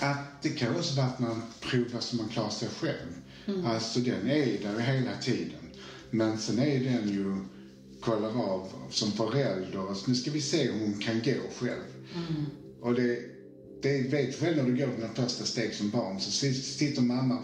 Att 0.00 0.42
det 0.42 0.48
kan 0.48 0.76
också 0.76 0.94
vara 0.94 1.06
att 1.06 1.18
man 1.18 1.42
provar 1.60 2.00
så 2.00 2.16
man 2.16 2.28
klarar 2.28 2.50
sig 2.50 2.68
själv. 2.68 3.08
Mm. 3.46 3.66
Alltså 3.66 4.00
den 4.00 4.28
är 4.28 4.62
där 4.62 4.78
hela 4.78 5.16
tiden. 5.16 5.70
Men 6.10 6.38
sen 6.38 6.58
är 6.58 6.84
den 6.84 7.08
ju, 7.08 7.36
kollar 8.00 8.42
av 8.42 8.72
som 8.90 9.12
förälder, 9.12 9.88
alltså, 9.88 10.10
nu 10.10 10.16
ska 10.16 10.30
vi 10.30 10.40
se 10.40 10.70
om 10.70 10.80
hon 10.80 10.98
kan 10.98 11.22
gå 11.22 11.50
själv. 11.58 11.84
Mm. 12.14 12.44
Och 12.80 12.94
det, 12.94 13.18
det 13.82 14.00
vet 14.00 14.40
själv 14.40 14.56
när 14.56 14.64
du 14.64 14.76
går 14.76 14.96
dina 14.96 15.08
första 15.08 15.44
steg 15.44 15.74
som 15.74 15.90
barn 15.90 16.20
så 16.20 16.30
sitter 16.30 17.02
mamma 17.02 17.38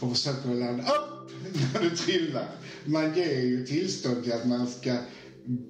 och 0.00 0.16
försöker 0.16 0.54
landa 0.54 0.82
upp 0.82 1.30
när 1.74 1.82
du 1.82 1.96
trillar. 1.96 2.48
Man 2.84 3.14
ger 3.14 3.40
ju 3.40 3.66
tillstånd 3.66 4.24
till 4.24 4.32
att 4.32 4.46
man 4.46 4.66
ska 4.66 4.96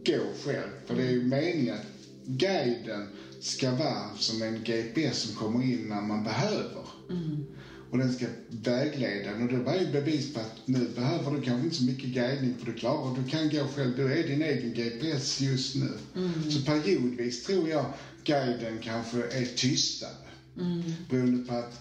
gå 0.07 0.33
själv. 0.45 0.71
För 0.87 0.97
det 0.97 1.03
är 1.03 1.11
ju 1.11 1.23
meningen 1.23 1.75
att 1.75 1.87
guiden 2.25 3.09
ska 3.45 3.71
vara 3.71 4.17
som 4.17 4.43
en 4.43 4.65
GPS 4.65 5.23
som 5.23 5.35
kommer 5.35 5.63
in 5.63 5.89
när 5.89 6.03
man 6.03 6.25
behöver. 6.25 6.87
Mm 7.11 7.47
och 7.93 7.99
den 7.99 8.13
ska 8.13 8.27
vägleda 8.49 9.33
och 9.33 9.49
det 9.49 9.59
var 9.59 9.75
ju 9.75 9.93
bevis 9.93 10.35
på 10.35 10.41
att 10.41 10.61
nu 10.65 10.89
behöver 10.95 11.31
du 11.31 11.43
kanske 11.43 11.65
inte 11.65 11.77
så 11.77 11.85
mycket 11.85 12.11
guidning 12.11 12.55
för 12.59 12.67
du 12.67 12.75
klarar 12.75 13.17
du 13.17 13.31
kan 13.31 13.51
gå 13.51 13.67
själv, 13.67 13.97
du 13.97 14.19
är 14.19 14.27
din 14.27 14.43
egen 14.43 14.75
GPS 14.75 15.41
just 15.41 15.75
nu. 15.75 15.99
Mm. 16.17 16.51
Så 16.51 16.63
periodvis 16.63 17.43
tror 17.43 17.69
jag 17.69 17.85
guiden 18.25 18.79
kanske 18.83 19.19
är 19.19 19.57
tystare. 19.57 20.29
Mm. 20.57 20.83
Beroende 21.09 21.45
på 21.45 21.53
att 21.53 21.81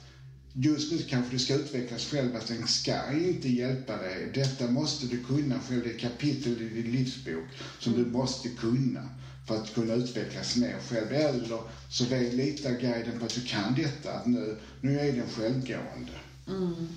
just 0.53 0.91
nu 0.91 0.97
kanske 0.97 1.31
du 1.31 1.39
ska 1.39 1.53
utvecklas 1.53 2.05
själv, 2.05 2.35
att 2.35 2.47
den 2.47 2.67
ska 2.67 3.13
inte 3.13 3.49
hjälpa 3.49 3.97
dig. 3.97 4.31
Detta 4.33 4.67
måste 4.67 5.05
du 5.05 5.23
kunna 5.23 5.59
själv, 5.59 5.83
det 5.83 5.89
är 5.89 5.97
kapitel 5.97 6.61
i 6.61 6.81
din 6.81 6.91
livsbok 6.91 7.43
som 7.79 7.93
mm. 7.93 8.05
du 8.05 8.11
måste 8.11 8.49
kunna 8.49 9.09
för 9.47 9.55
att 9.55 9.73
kunna 9.73 9.93
utvecklas 9.93 10.55
mer 10.55 10.75
själv. 10.89 11.11
Eller 11.11 11.59
så 11.89 12.03
litar 12.31 12.71
guiden 12.71 13.19
på 13.19 13.25
att 13.25 13.35
du 13.35 13.41
kan 13.41 13.75
detta, 13.75 14.13
att 14.13 14.25
nu, 14.25 14.57
nu 14.81 14.99
är 14.99 15.11
den 15.11 15.29
självgående. 15.29 16.11
Mm. 16.47 16.87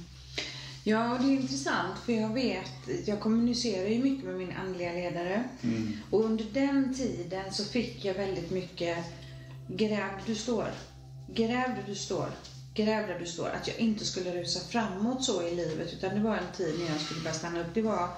Ja, 0.86 1.12
och 1.12 1.18
det 1.18 1.28
är 1.28 1.32
intressant 1.32 1.98
för 2.06 2.12
jag 2.12 2.34
vet, 2.34 3.06
jag 3.06 3.20
kommunicerar 3.20 3.88
ju 3.88 4.02
mycket 4.02 4.24
med 4.24 4.34
min 4.34 4.52
andliga 4.52 4.92
ledare. 4.92 5.48
Mm. 5.62 5.96
Och 6.10 6.24
under 6.24 6.44
den 6.44 6.94
tiden 6.94 7.52
så 7.52 7.64
fick 7.64 8.04
jag 8.04 8.14
väldigt 8.14 8.50
mycket 8.50 8.98
gräv 9.68 10.10
du 10.26 10.34
står, 10.34 10.70
gräv 11.26 11.70
du 11.86 11.94
står, 11.94 12.30
gräv 12.74 13.06
där 13.08 13.18
du 13.18 13.26
står. 13.26 13.48
Att 13.48 13.68
jag 13.68 13.78
inte 13.78 14.04
skulle 14.04 14.40
rusa 14.40 14.60
framåt 14.60 15.24
så 15.24 15.42
i 15.42 15.54
livet 15.54 15.92
utan 15.92 16.14
det 16.14 16.20
var 16.20 16.36
en 16.36 16.56
tid 16.56 16.74
när 16.78 16.92
jag 16.92 17.00
skulle 17.00 17.20
börja 17.20 17.34
stanna 17.34 17.60
upp. 17.60 17.74
Det 17.74 17.82
var 17.82 18.08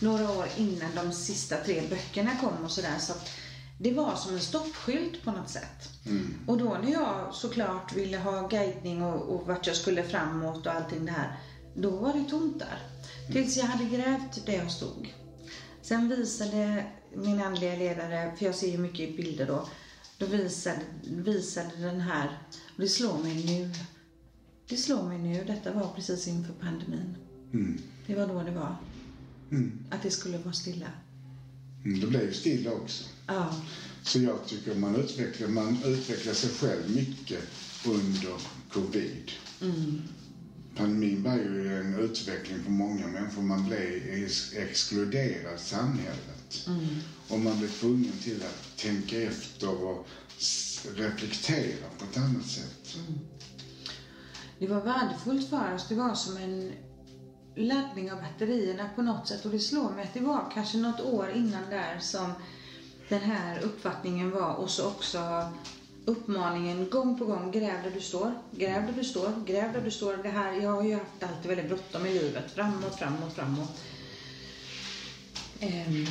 några 0.00 0.30
år 0.30 0.46
innan 0.56 0.94
de 0.94 1.12
sista 1.12 1.56
tre 1.56 1.82
böckerna 1.90 2.36
kom 2.40 2.64
och 2.64 2.70
sådär. 2.70 2.98
Så 2.98 3.12
att 3.12 3.30
det 3.78 3.92
var 3.92 4.16
som 4.16 4.34
en 4.34 4.40
stoppskylt 4.40 5.24
på 5.24 5.32
något 5.32 5.48
sätt. 5.48 5.90
Mm. 6.06 6.34
Och 6.46 6.58
då 6.58 6.78
när 6.82 6.92
jag 6.92 7.34
såklart 7.34 7.96
ville 7.96 8.18
ha 8.18 8.48
guidning 8.48 9.02
och, 9.02 9.34
och 9.34 9.46
vart 9.46 9.66
jag 9.66 9.76
skulle 9.76 10.02
framåt 10.02 10.66
och 10.66 10.72
allting 10.72 11.04
det 11.04 11.12
här, 11.12 11.36
då 11.74 11.90
var 11.90 12.12
det 12.12 12.24
tomt 12.24 12.58
där. 12.58 12.78
Mm. 13.20 13.32
Tills 13.32 13.56
jag 13.56 13.64
hade 13.64 13.84
grävt 13.96 14.46
där 14.46 14.52
jag 14.52 14.70
stod. 14.70 15.14
Sen 15.82 16.08
visade 16.08 16.84
min 17.14 17.42
andliga 17.42 17.76
ledare, 17.76 18.36
för 18.36 18.46
jag 18.46 18.54
ser 18.54 18.70
ju 18.70 18.78
mycket 18.78 19.16
bilder 19.16 19.46
då, 19.46 19.68
då 20.18 20.26
visade, 20.26 20.80
visade 21.02 21.76
den 21.76 22.00
här, 22.00 22.38
och 22.74 22.80
det 22.80 22.88
slår 22.88 23.18
mig 23.18 23.44
nu, 23.46 23.70
det 24.68 24.76
slår 24.76 25.02
mig 25.02 25.18
nu, 25.18 25.44
detta 25.44 25.72
var 25.72 25.88
precis 25.94 26.28
inför 26.28 26.52
pandemin. 26.52 27.16
Mm. 27.52 27.82
Det 28.06 28.14
var 28.14 28.26
då 28.26 28.42
det 28.42 28.50
var. 28.50 28.76
Mm. 29.50 29.84
Att 29.90 30.02
det 30.02 30.10
skulle 30.10 30.38
vara 30.38 30.52
stilla. 30.52 30.86
Mm, 31.84 32.00
det 32.00 32.06
blev 32.06 32.32
stilla 32.32 32.72
också. 32.72 33.04
Ja. 33.26 33.54
Så 34.02 34.18
jag 34.18 34.46
tycker 34.46 34.74
man 34.74 34.96
utvecklar, 34.96 35.48
man 35.48 35.78
utvecklar 35.84 36.32
sig 36.32 36.50
själv 36.50 36.90
mycket 36.96 37.40
under 37.86 38.40
covid. 38.72 39.30
Mm. 39.62 40.02
Pandemin 40.76 41.22
var 41.22 41.34
ju 41.34 41.80
en 41.80 41.94
utveckling 41.94 42.62
för 42.64 42.70
många 42.70 43.06
människor. 43.06 43.42
Man 43.42 43.66
blev 43.66 44.02
exkluderad 44.52 45.60
samhället. 45.60 46.66
Mm. 46.66 46.86
Och 47.28 47.40
man 47.40 47.58
blev 47.58 47.68
tvungen 47.68 48.12
till 48.22 48.42
att 48.42 48.76
tänka 48.76 49.22
efter 49.22 49.84
och 49.84 50.06
reflektera 50.96 51.88
på 51.98 52.04
ett 52.04 52.16
annat 52.16 52.46
sätt. 52.46 52.96
Mm. 52.96 53.18
Det 54.58 54.66
var 54.66 54.80
värdefullt 54.80 55.50
för 55.50 55.74
oss. 55.74 55.88
Det 55.88 55.94
var 55.94 56.14
som 56.14 56.36
en 56.36 56.72
laddning 57.54 58.12
av 58.12 58.18
batterierna 58.18 58.88
på 58.96 59.02
något 59.02 59.28
sätt. 59.28 59.44
Och 59.44 59.50
det 59.50 59.58
slår 59.58 59.90
mig 59.90 60.04
att 60.04 60.14
det 60.14 60.20
var 60.20 60.50
kanske 60.54 60.78
något 60.78 61.00
år 61.00 61.30
innan 61.34 61.70
där 61.70 61.98
som 61.98 62.32
den 63.08 63.20
här 63.20 63.60
uppfattningen 63.62 64.30
var 64.30 64.54
och 64.54 64.70
så 64.70 64.86
också 64.86 65.18
uppmaningen 66.04 66.90
gång 66.90 67.18
på 67.18 67.24
gång, 67.24 67.50
gräv 67.50 67.82
där 67.82 67.90
du 67.90 68.00
står, 68.00 68.32
gräv 68.50 68.86
där 68.86 68.92
du 68.92 69.04
står, 69.04 69.44
gräv 69.46 69.72
där 69.72 69.80
du 69.80 69.90
står. 69.90 70.16
Det 70.16 70.28
här, 70.28 70.52
jag 70.52 70.70
har 70.70 70.82
ju 70.82 70.94
haft 70.94 71.22
alltid 71.22 71.46
väldigt 71.46 71.68
bråttom 71.68 72.06
i 72.06 72.14
livet, 72.14 72.50
framåt, 72.50 72.94
framåt, 72.94 73.32
framåt. 73.32 73.80
Um, 75.62 76.06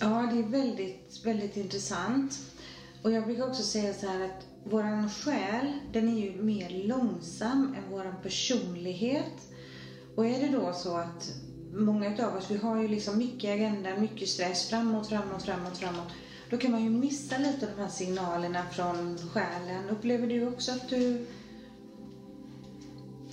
ja, 0.00 0.28
det 0.32 0.38
är 0.38 0.48
väldigt, 0.48 1.20
väldigt 1.24 1.56
intressant. 1.56 2.38
Och 3.02 3.12
jag 3.12 3.24
brukar 3.24 3.48
också 3.48 3.62
säga 3.62 3.94
så 3.94 4.06
här 4.06 4.24
att 4.24 4.46
våran 4.64 5.10
själ, 5.10 5.72
den 5.92 6.08
är 6.08 6.20
ju 6.20 6.42
mer 6.42 6.86
långsam 6.88 7.74
än 7.78 7.90
våran 7.90 8.14
personlighet. 8.22 9.32
Och 10.16 10.26
är 10.26 10.40
det 10.40 10.58
då 10.58 10.72
så 10.72 10.96
att 10.96 11.34
många 11.72 12.14
utav 12.14 12.36
oss, 12.36 12.50
vi 12.50 12.56
har 12.56 12.82
ju 12.82 12.88
liksom 12.88 13.18
mycket 13.18 13.54
agenda, 13.54 13.96
mycket 14.00 14.28
stress, 14.28 14.68
framåt, 14.68 15.08
framåt, 15.08 15.42
framåt, 15.42 15.78
framåt. 15.78 16.12
Då 16.50 16.56
kan 16.56 16.70
man 16.70 16.84
ju 16.84 16.90
missa 16.90 17.38
lite 17.38 17.66
av 17.66 17.76
de 17.76 17.82
här 17.82 17.88
signalerna 17.88 18.62
från 18.72 19.18
själen. 19.18 19.90
Upplever 19.90 20.26
du 20.26 20.46
också 20.46 20.72
att 20.72 20.88
du... 20.88 21.26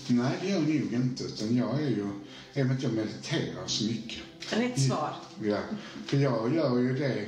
Nej, 0.08 0.38
det 0.42 0.48
gör 0.48 0.56
jag 0.56 0.82
nog 0.82 0.94
inte. 0.94 1.24
Utan 1.24 1.56
jag 1.56 1.82
är 1.82 1.90
ju, 1.90 2.08
med 2.54 2.72
att 2.72 2.84
jag 2.84 2.94
mediterar 2.94 3.68
så 3.68 3.84
mycket. 3.84 4.20
Rätt 4.50 4.82
svar. 4.82 5.16
Ja, 5.42 5.60
för 6.06 6.18
jag 6.18 6.56
gör 6.56 6.78
ju 6.78 6.94
det 6.94 7.28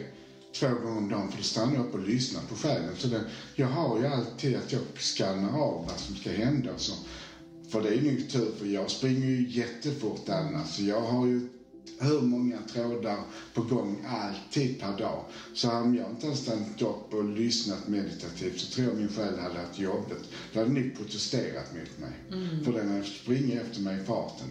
två 0.59 0.67
gånger 0.67 0.97
om 0.97 1.09
dagen 1.09 1.31
för 1.31 1.37
då 1.37 1.43
stannar 1.43 1.75
jag 1.75 1.85
upp 1.85 1.93
och 1.93 1.99
lyssnar 1.99 2.41
på 2.41 2.55
själen. 2.55 2.95
Så 2.97 3.07
det, 3.07 3.23
jag 3.55 3.67
har 3.67 3.99
ju 3.99 4.05
alltid 4.07 4.55
att 4.55 4.71
jag 4.71 4.81
skannar 4.95 5.59
av 5.61 5.85
vad 5.87 5.99
som 5.99 6.15
ska 6.15 6.31
hända. 6.31 6.71
Så 6.77 6.93
för 7.75 7.81
det 7.81 7.95
är 7.95 8.01
nog 8.01 8.29
tur, 8.29 8.51
för 8.59 8.65
jag 8.65 8.91
springer 8.91 9.27
ju 9.27 9.49
jättefort 9.49 10.29
annars. 10.29 10.75
Så 10.75 10.83
jag 10.83 11.01
har 11.01 11.25
ju 11.25 11.49
hur 11.99 12.21
många 12.21 12.57
trådar 12.61 13.17
på 13.53 13.61
gång 13.61 14.05
alltid 14.07 14.79
per 14.79 14.97
dag. 14.97 15.25
Så 15.53 15.71
om 15.71 15.95
jag 15.95 16.09
inte 16.09 16.25
hade 16.25 16.37
stannat 16.37 16.81
upp 16.81 17.13
och 17.13 17.23
lyssnat 17.23 17.87
meditativt 17.87 18.59
så 18.59 18.71
tror 18.71 18.87
jag 18.87 18.95
min 18.95 19.09
själ 19.09 19.39
hade 19.39 19.59
haft 19.59 19.79
jobbet. 19.79 20.23
Då 20.53 20.59
hade 20.59 20.71
ni 20.71 20.89
protesterat 20.89 21.73
mot 21.73 21.99
mig. 21.99 22.13
Mm. 22.31 22.63
För 22.63 22.73
den 22.73 22.89
hade 22.89 23.03
springit 23.03 23.61
efter 23.61 23.81
mig 23.81 24.01
i 24.01 24.05
farten. 24.05 24.47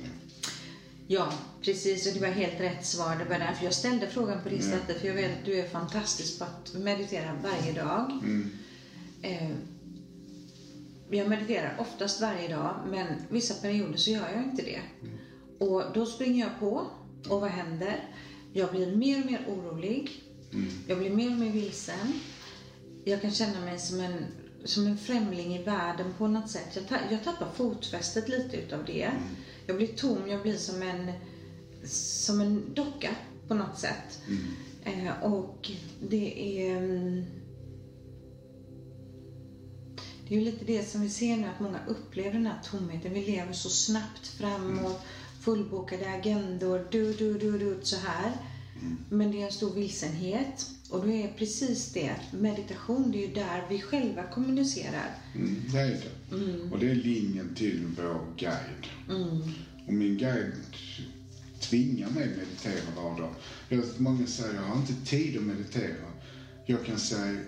Ja, 1.06 1.32
precis. 1.62 2.06
Och 2.06 2.14
det 2.14 2.20
var 2.20 2.28
helt 2.28 2.60
rätt 2.60 2.86
svar. 2.86 3.16
Det 3.16 3.24
var 3.24 3.38
därför 3.38 3.64
jag 3.64 3.74
ställde 3.74 4.08
frågan 4.08 4.42
på 4.42 4.48
det 4.48 4.62
sättet. 4.62 5.00
För 5.00 5.08
jag 5.08 5.14
vet 5.14 5.38
att 5.38 5.44
du 5.44 5.58
är 5.58 5.68
fantastisk 5.68 6.38
på 6.38 6.44
att 6.44 6.74
meditera 6.74 7.38
varje 7.42 7.72
dag. 7.72 8.10
Mm. 8.10 8.50
Eh, 9.22 9.50
jag 11.18 11.28
mediterar 11.28 11.76
oftast 11.78 12.20
varje 12.20 12.48
dag, 12.48 12.74
men 12.90 13.06
vissa 13.28 13.54
perioder 13.54 13.96
så 13.96 14.10
gör 14.10 14.28
jag 14.34 14.42
inte 14.42 14.62
det. 14.62 14.80
Och 15.58 15.82
då 15.94 16.06
springer 16.06 16.44
jag 16.44 16.60
på. 16.60 16.86
Och 17.28 17.40
vad 17.40 17.50
händer? 17.50 18.08
Jag 18.52 18.70
blir 18.70 18.96
mer 18.96 19.20
och 19.20 19.26
mer 19.26 19.46
orolig. 19.48 20.22
Jag 20.86 20.98
blir 20.98 21.10
mer 21.10 21.30
och 21.30 21.38
mer 21.38 21.50
vilsen. 21.50 22.12
Jag 23.04 23.22
kan 23.22 23.30
känna 23.30 23.60
mig 23.60 23.78
som 23.78 24.00
en, 24.00 24.24
som 24.64 24.86
en 24.86 24.98
främling 24.98 25.54
i 25.54 25.62
världen 25.62 26.14
på 26.18 26.26
något 26.26 26.50
sätt. 26.50 26.68
Jag, 26.74 26.88
ta, 26.88 26.96
jag 27.10 27.24
tappar 27.24 27.48
fotfästet 27.54 28.28
lite 28.28 28.56
utav 28.56 28.84
det. 28.84 29.10
Jag 29.66 29.76
blir 29.76 29.86
tom, 29.86 30.28
jag 30.28 30.42
blir 30.42 30.56
som 30.56 30.82
en, 30.82 31.12
som 31.88 32.40
en 32.40 32.74
docka 32.74 33.10
på 33.48 33.54
något 33.54 33.78
sätt. 33.78 34.20
Eh, 34.84 35.22
och 35.22 35.70
det 36.00 36.60
är... 36.60 37.24
mm, 40.24 40.28
det 40.28 40.34
är 40.34 40.38
ju 40.38 40.44
lite 40.44 40.64
det 40.64 40.88
som 40.88 41.00
vi 41.00 41.10
ser 41.10 41.36
nu, 41.36 41.46
att 41.46 41.60
många 41.60 41.78
upplever 41.86 42.32
den 42.32 42.46
här 42.46 42.60
tomheten. 42.64 43.14
Vi 43.14 43.26
lever 43.26 43.52
så 43.52 43.68
snabbt 43.70 44.26
framåt, 44.26 45.02
fullbokade 45.40 46.10
agendor, 46.10 46.86
du, 46.90 47.12
du, 47.12 47.38
du, 47.38 47.58
du, 47.58 47.78
så 47.82 47.96
här. 47.96 48.32
Men 49.08 49.30
det 49.30 49.42
är 49.42 49.46
en 49.46 49.52
stor 49.52 49.74
vilsenhet. 49.74 50.70
Och 50.90 51.06
då 51.06 51.12
är 51.12 51.28
precis 51.28 51.92
det, 51.92 52.16
meditation, 52.32 53.10
det 53.12 53.24
är 53.24 53.28
ju 53.28 53.34
där 53.34 53.66
vi 53.70 53.80
själva 53.80 54.22
kommunicerar. 54.22 55.10
Mm, 55.34 55.62
det 55.72 55.80
är 55.80 55.88
det. 55.88 56.72
Och 56.72 56.78
det 56.78 56.90
är 56.90 56.94
linjen 56.94 57.54
till 57.54 57.86
vår 57.96 58.36
guide. 58.36 58.86
Mm. 59.08 59.42
Och 59.86 59.92
min 59.92 60.18
guide 60.18 60.52
tvingar 61.60 62.10
mig 62.10 62.22
att 62.24 62.36
meditera 62.36 62.94
var 62.96 63.20
dag. 63.20 63.34
Jag 63.68 63.76
vet 63.76 63.90
att 63.90 63.98
många 63.98 64.26
säger 64.26 64.54
jag 64.54 64.62
har 64.62 64.76
inte 64.76 65.10
tid 65.10 65.36
att 65.36 65.42
meditera. 65.42 66.10
Jag 66.66 66.84
kan 66.84 66.98
säga 66.98 67.40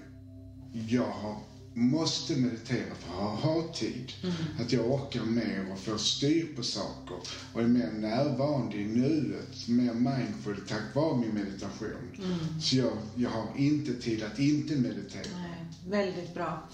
jag 0.89 1.11
har, 1.11 1.37
måste 1.77 2.37
meditera 2.37 2.95
för 2.95 3.09
att 3.09 3.41
ha, 3.41 3.63
tid. 3.75 4.13
Att 4.59 4.73
jag 4.73 4.91
orkar 4.91 5.25
mer 5.25 5.73
och 5.73 5.79
får 5.79 5.99
styr 5.99 6.57
på 6.57 6.63
saker 6.63 7.17
och 7.53 7.63
är 7.63 7.67
mer 7.67 7.91
närvarande 7.91 8.77
i 8.77 8.85
nuet, 8.85 9.69
mer 9.69 9.95
mindful 9.95 10.61
tack 10.69 10.95
vare 10.95 11.19
min 11.19 11.35
meditation. 11.35 12.17
Så 12.61 12.77
jag, 12.77 12.99
jag 13.17 13.31
har 13.31 13.49
inte 13.57 13.95
tid 13.95 14.23
att 14.23 14.39
inte 14.39 14.77
meditera. 14.77 15.23
Nej, 15.33 15.65
väldigt 15.89 16.35
bra. 16.35 16.69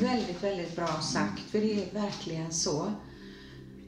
Väldigt, 0.00 0.42
väldigt 0.42 0.76
bra 0.76 1.00
sagt. 1.00 1.50
För 1.50 1.60
det 1.60 1.80
är 1.80 1.92
verkligen 1.92 2.52
så 2.52 2.92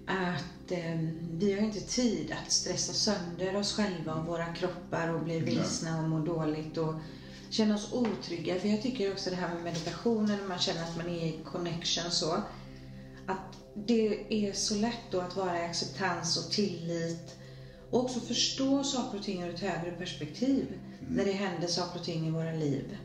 att 0.07 0.71
eh, 0.71 0.99
vi 1.39 1.53
har 1.53 1.61
inte 1.61 1.81
tid 1.81 2.33
att 2.33 2.51
stressa 2.51 2.93
sönder 2.93 3.57
oss 3.57 3.73
själva 3.73 4.15
och 4.15 4.27
våra 4.27 4.47
kroppar 4.47 5.09
och 5.09 5.21
bli 5.21 5.41
vilsna 5.41 5.99
och 5.99 6.05
må 6.05 6.19
dåligt 6.19 6.77
och 6.77 6.95
känna 7.57 7.75
oss 7.75 7.93
otrygga. 7.93 8.59
För 8.59 8.69
jag 8.69 8.83
tycker 8.83 9.13
också 9.13 9.31
det 9.31 9.37
här 9.37 9.49
med 9.55 9.63
meditationen, 9.65 10.39
när 10.39 10.47
man 10.49 10.59
känner 10.59 10.83
att 10.83 10.97
man 10.97 11.09
är 11.09 11.27
i 11.27 11.39
connection 11.45 12.13
så. 12.13 12.33
Att 13.27 13.59
det 13.75 14.35
är 14.35 14.53
så 14.53 14.75
lätt 14.75 15.11
då 15.11 15.21
att 15.21 15.37
vara 15.37 15.61
i 15.61 15.65
acceptans 15.65 16.37
och 16.37 16.51
tillit 16.51 17.37
och 17.91 18.01
också 18.01 18.21
förstå 18.21 18.85
saker 18.85 19.19
och 19.19 19.25
ting 19.25 19.43
ur 19.43 19.51
ett 19.51 19.61
högre 19.61 19.93
perspektiv 19.93 20.79
när 21.11 21.25
det 21.25 21.33
händer 21.33 21.69
saker 21.69 21.99
och 21.99 22.05
ting 22.05 22.27
i 22.27 22.31
våra 22.31 22.53
liv. 22.53 22.97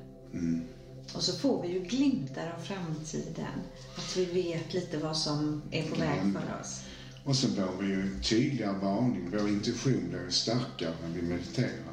Och 1.14 1.24
så 1.24 1.34
får 1.34 1.62
vi 1.62 1.68
ju 1.68 1.80
glimtar 1.80 2.48
av 2.48 2.58
framtiden. 2.58 3.64
Att 3.96 4.18
vi 4.18 4.26
vet 4.26 4.74
lite 4.74 4.98
vad 4.98 5.18
som 5.18 5.58
är 5.72 5.84
på 5.84 5.96
väg 5.96 6.20
för 6.34 6.60
oss. 6.62 6.82
Och 7.24 7.36
så 7.36 7.50
får 7.50 7.74
vi 7.80 7.88
ju 7.88 8.10
tydligare 8.22 8.74
varning. 8.74 9.30
Vår 9.32 9.50
intuition 9.50 10.10
blir 10.10 10.30
starkare 10.30 10.94
när 11.02 11.10
vi 11.10 11.22
mediterar. 11.22 11.91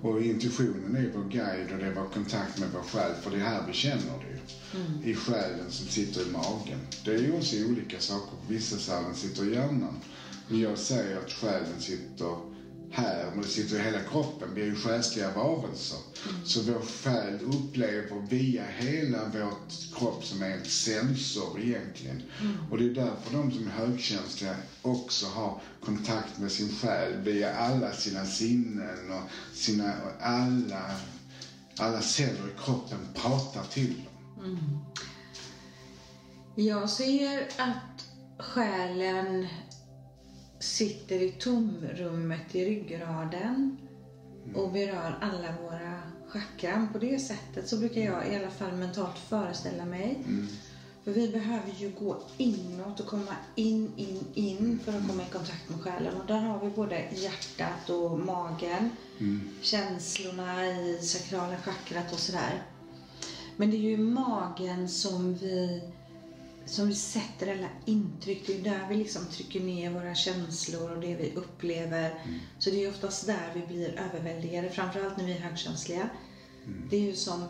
Och 0.00 0.20
intuitionen 0.20 0.94
är 0.94 1.08
vår 1.08 1.22
guide 1.22 1.72
och 1.72 1.78
det 1.78 1.86
är 1.86 1.90
vår 1.90 2.04
kontakt 2.04 2.58
med 2.58 2.68
vår 2.72 2.82
själ. 2.82 3.14
För 3.14 3.30
det 3.30 3.36
är 3.36 3.40
här 3.40 3.62
vi 3.66 3.72
känner 3.72 4.18
det 4.20 4.26
ju. 4.26 5.10
I 5.10 5.14
själen 5.14 5.70
som 5.70 5.86
sitter 5.86 6.20
i 6.22 6.24
magen. 6.24 6.78
Det 7.04 7.12
är 7.12 7.18
ju 7.18 7.30
också 7.30 7.56
olika 7.56 8.00
saker. 8.00 8.38
Vissa 8.48 9.00
den 9.00 9.14
sitter 9.14 9.44
i 9.44 9.52
hjärnan. 9.52 9.98
Men 10.48 10.58
jag 10.58 10.78
säger 10.78 11.18
att 11.18 11.32
själen 11.32 11.78
sitter 11.78 12.51
här, 12.92 13.30
men 13.30 13.42
det 13.42 13.48
sitter 13.48 13.76
i 13.76 13.82
hela 13.82 14.00
kroppen. 14.00 14.54
Vi 14.54 14.62
är 14.62 14.66
ju 14.66 14.76
själsliga 14.76 15.30
varelser. 15.30 15.98
Så 16.44 16.60
vår 16.60 16.80
själ 16.80 17.38
upplever 17.42 18.26
via 18.30 18.64
hela 18.64 19.24
vår 19.24 19.54
kropp 19.98 20.24
som 20.24 20.42
är 20.42 20.50
en 20.50 20.64
sensor 20.64 21.60
egentligen. 21.60 22.22
Och 22.70 22.78
det 22.78 22.84
är 22.84 22.94
därför 22.94 23.32
de 23.36 23.50
som 23.50 23.66
är 23.66 23.70
högkänsliga 23.70 24.54
också 24.82 25.26
har 25.26 25.60
kontakt 25.84 26.38
med 26.38 26.52
sin 26.52 26.72
själ 26.72 27.16
via 27.24 27.50
alla 27.50 27.92
sina 27.92 28.24
sinnen 28.24 29.10
och 29.10 29.22
sina, 29.52 29.94
alla, 30.20 30.90
alla 31.76 32.00
celler 32.00 32.48
i 32.48 32.64
kroppen 32.64 33.06
pratar 33.14 33.62
till 33.62 33.94
dem. 34.04 34.78
Jag 36.54 36.90
ser 36.90 37.48
att 37.56 38.06
själen 38.38 39.46
sitter 40.62 41.20
i 41.22 41.28
tomrummet 41.28 42.54
i 42.54 42.64
ryggraden 42.64 43.76
och 44.54 44.72
berör 44.72 45.18
alla 45.20 45.48
våra 45.62 46.02
chakran. 46.28 46.88
På 46.92 46.98
det 46.98 47.18
sättet 47.18 47.68
så 47.68 47.76
brukar 47.76 48.00
jag 48.00 48.32
i 48.32 48.36
alla 48.36 48.50
fall 48.50 48.72
mentalt 48.72 49.18
föreställa 49.18 49.84
mig. 49.84 50.24
För 51.04 51.12
vi 51.12 51.28
behöver 51.28 51.70
ju 51.70 51.88
gå 51.88 52.16
inåt 52.38 53.00
och 53.00 53.06
komma 53.06 53.34
in, 53.54 53.92
in, 53.96 54.26
in 54.34 54.80
för 54.84 54.92
att 54.92 55.08
komma 55.08 55.22
i 55.22 55.32
kontakt 55.32 55.68
med 55.70 55.80
själen. 55.80 56.20
Och 56.20 56.26
där 56.26 56.40
har 56.40 56.58
vi 56.58 56.70
både 56.70 57.04
hjärtat 57.10 57.90
och 57.90 58.18
magen, 58.18 58.90
känslorna 59.62 60.66
i 60.66 60.98
sakrala 61.02 61.56
chakrat 61.56 62.12
och 62.12 62.18
sådär. 62.18 62.62
Men 63.56 63.70
det 63.70 63.76
är 63.76 63.90
ju 63.90 63.96
magen 63.96 64.88
som 64.88 65.34
vi, 65.34 65.82
som 66.66 66.88
vi 66.88 66.94
sätter 66.94 67.52
alla 67.52 67.68
intryck. 67.86 68.46
Det 68.46 68.58
är 68.58 68.64
där 68.64 68.88
vi 68.88 68.96
liksom 68.96 69.26
trycker 69.26 69.60
ner 69.60 69.90
våra 69.90 70.14
känslor 70.14 70.90
och 70.90 71.00
det 71.00 71.14
vi 71.16 71.32
upplever. 71.36 72.20
Så 72.58 72.70
det 72.70 72.84
är 72.84 72.88
oftast 72.90 73.26
där 73.26 73.50
vi 73.54 73.66
blir 73.66 73.98
överväldigade, 73.98 74.70
framförallt 74.70 75.16
när 75.16 75.24
vi 75.24 75.32
är 75.32 75.38
högkänsliga. 75.40 76.08
Det 76.90 76.96
är 76.96 77.00
ju 77.00 77.14
som 77.14 77.48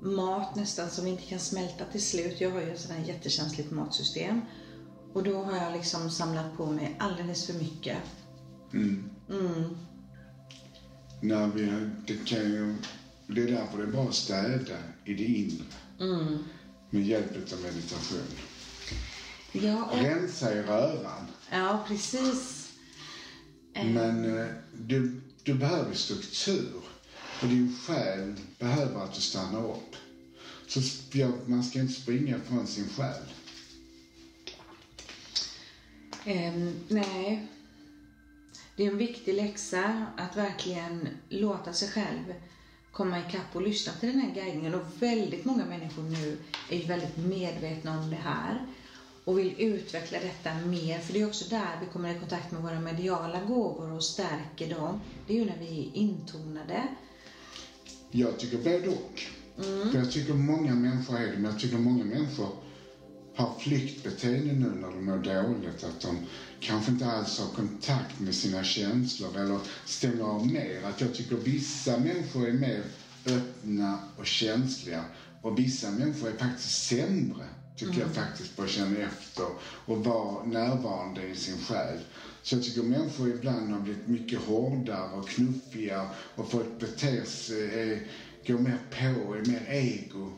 mat 0.00 0.54
nästan 0.54 0.90
som 0.90 1.04
vi 1.04 1.10
inte 1.10 1.24
kan 1.24 1.40
smälta 1.40 1.84
till 1.84 2.00
slut. 2.02 2.40
Jag 2.40 2.50
har 2.50 2.60
ju 2.60 2.70
ett 2.70 2.78
sådant 2.78 3.00
här 3.00 3.08
jättekänsligt 3.08 3.70
matsystem. 3.70 4.40
Och 5.12 5.22
då 5.22 5.42
har 5.42 5.56
jag 5.56 5.72
liksom 5.72 6.10
samlat 6.10 6.56
på 6.56 6.70
mig 6.70 6.94
alldeles 6.98 7.44
för 7.44 7.52
mycket. 7.52 7.96
När 11.20 11.46
vi, 11.46 11.86
det, 12.06 12.24
kan 12.24 12.38
ju, 12.38 12.74
det 13.26 13.42
är 13.42 13.46
därför 13.46 13.78
det 13.78 13.84
är 13.84 13.88
bra 13.88 14.08
att 14.08 14.14
städa 14.14 14.76
i 15.04 15.14
det 15.14 15.24
inre. 15.24 15.64
Med 16.90 17.02
hjälp 17.02 17.52
av 17.52 17.60
meditation. 17.62 18.26
Ja, 19.52 19.84
och, 19.84 19.98
Rensa 19.98 20.54
i 20.54 20.62
röran. 20.62 21.26
ja 21.50 21.84
precis. 21.88 22.72
Men 23.74 24.38
eh, 24.38 24.46
du, 24.72 25.20
du 25.42 25.54
behöver 25.54 25.94
struktur. 25.94 26.72
Och 27.42 27.48
din 27.48 27.76
själ 27.86 28.34
behöver 28.58 29.04
att 29.04 29.14
du 29.14 29.20
stannar 29.20 29.70
upp. 29.70 29.96
Så 30.66 30.80
ja, 31.12 31.28
man 31.46 31.64
ska 31.64 31.80
inte 31.80 32.00
springa 32.00 32.38
från 32.40 32.66
sin 32.66 32.88
själ. 32.88 33.22
Ehm, 36.24 36.74
nej. 36.88 37.46
Det 38.76 38.86
är 38.86 38.90
en 38.90 38.98
viktig 38.98 39.34
läxa 39.34 40.06
att 40.16 40.36
verkligen 40.36 41.08
låta 41.28 41.72
sig 41.72 41.88
själv 41.88 42.34
komma 42.94 43.20
ikapp 43.20 43.54
och 43.56 43.62
lyssna 43.62 43.92
till 43.92 44.08
den 44.08 44.18
här 44.18 44.28
guidningen. 44.28 44.74
Och 44.74 44.82
väldigt 45.02 45.44
många 45.44 45.64
människor 45.64 46.02
nu 46.02 46.36
är 46.68 46.76
ju 46.76 46.84
väldigt 46.84 47.16
medvetna 47.16 47.94
om 47.94 48.10
det 48.10 48.16
här 48.16 48.60
och 49.24 49.38
vill 49.38 49.54
utveckla 49.58 50.20
detta 50.20 50.54
mer. 50.54 50.98
För 51.00 51.12
det 51.12 51.20
är 51.20 51.24
också 51.24 51.44
där 51.44 51.76
vi 51.76 51.86
kommer 51.86 52.08
i 52.08 52.14
kontakt 52.14 52.50
med 52.50 52.60
våra 52.60 52.78
mediala 52.78 53.40
gåvor 53.40 53.90
och 53.90 54.02
stärker 54.02 54.66
dem. 54.66 54.98
Det 55.26 55.32
är 55.32 55.36
ju 55.36 55.44
när 55.44 55.56
vi 55.56 55.80
är 55.82 55.98
intonade. 55.98 56.88
Jag 58.10 58.38
tycker 58.38 58.56
både 58.58 58.88
och. 58.88 59.20
För 59.92 59.98
jag 59.98 60.10
tycker 60.10 60.32
många 60.34 60.74
människor 60.74 61.18
är 61.18 61.30
det, 61.30 61.36
men 61.36 61.44
jag 61.44 61.58
tycker 61.58 61.76
många 61.76 62.04
människor 62.04 62.50
har 63.36 63.58
flyktbeteende 63.58 64.52
nu 64.52 64.74
när 64.80 64.90
de 64.90 65.04
mår 65.04 65.18
dåligt. 65.18 65.84
Att 65.84 66.00
de 66.00 66.18
kanske 66.60 66.90
inte 66.90 67.06
alls 67.06 67.38
har 67.38 67.48
kontakt 67.48 68.20
med 68.20 68.34
sina 68.34 68.64
känslor 68.64 69.36
eller 69.36 69.58
stänger 69.86 70.24
av 70.24 70.52
mer. 70.52 70.84
Att 70.84 71.00
jag 71.00 71.14
tycker 71.14 71.36
vissa 71.36 71.98
människor 71.98 72.48
är 72.48 72.52
mer 72.52 72.82
öppna 73.26 73.98
och 74.16 74.26
känsliga 74.26 75.04
och 75.42 75.58
vissa 75.58 75.90
människor 75.90 76.28
är 76.28 76.32
faktiskt 76.32 76.86
sämre, 76.86 77.44
tycker 77.76 78.00
jag 78.00 78.14
faktiskt, 78.14 78.56
på 78.56 78.62
att 78.62 78.70
känna 78.70 78.98
efter 78.98 79.46
och 79.86 80.04
vara 80.04 80.44
närvarande 80.44 81.22
i 81.22 81.34
sin 81.34 81.58
själ. 81.58 81.98
Så 82.42 82.54
jag 82.54 82.62
tycker 82.62 82.82
människor 82.82 83.28
ibland 83.28 83.72
har 83.72 83.80
blivit 83.80 84.06
mycket 84.06 84.38
hårdare 84.38 85.16
och 85.16 85.28
knuffiga 85.28 86.06
och 86.34 86.48
folk 86.48 86.78
beter 86.78 87.24
sig, 87.24 87.90
är, 87.90 88.00
går 88.46 88.58
mer 88.58 88.78
på, 88.90 89.34
är 89.34 89.48
mer 89.48 89.64
ego 89.68 90.30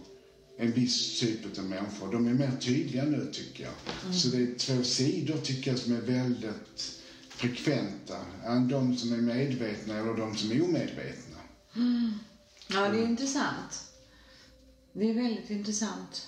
en 0.56 0.72
viss 0.72 1.20
typ 1.20 1.58
av 1.58 1.64
människor. 1.64 2.12
De 2.12 2.26
är 2.26 2.34
mer 2.34 2.56
tydliga 2.60 3.04
nu 3.04 3.32
tycker 3.32 3.64
jag. 3.64 4.14
Så 4.14 4.28
det 4.28 4.36
är 4.36 4.58
två 4.58 4.84
sidor 4.84 5.38
tycker 5.38 5.70
jag 5.70 5.80
som 5.80 5.96
är 5.96 6.00
väldigt 6.00 7.00
frekventa? 7.28 8.16
De 8.70 8.98
som 8.98 9.12
är 9.12 9.16
medvetna 9.16 9.94
eller 9.94 10.14
de 10.14 10.36
som 10.36 10.52
är 10.52 10.64
omedvetna? 10.64 11.36
Ja, 12.68 12.88
det 12.88 12.98
är 12.98 13.06
intressant. 13.06 13.84
Det 14.92 15.10
är 15.10 15.14
väldigt 15.14 15.50
intressant. 15.50 16.26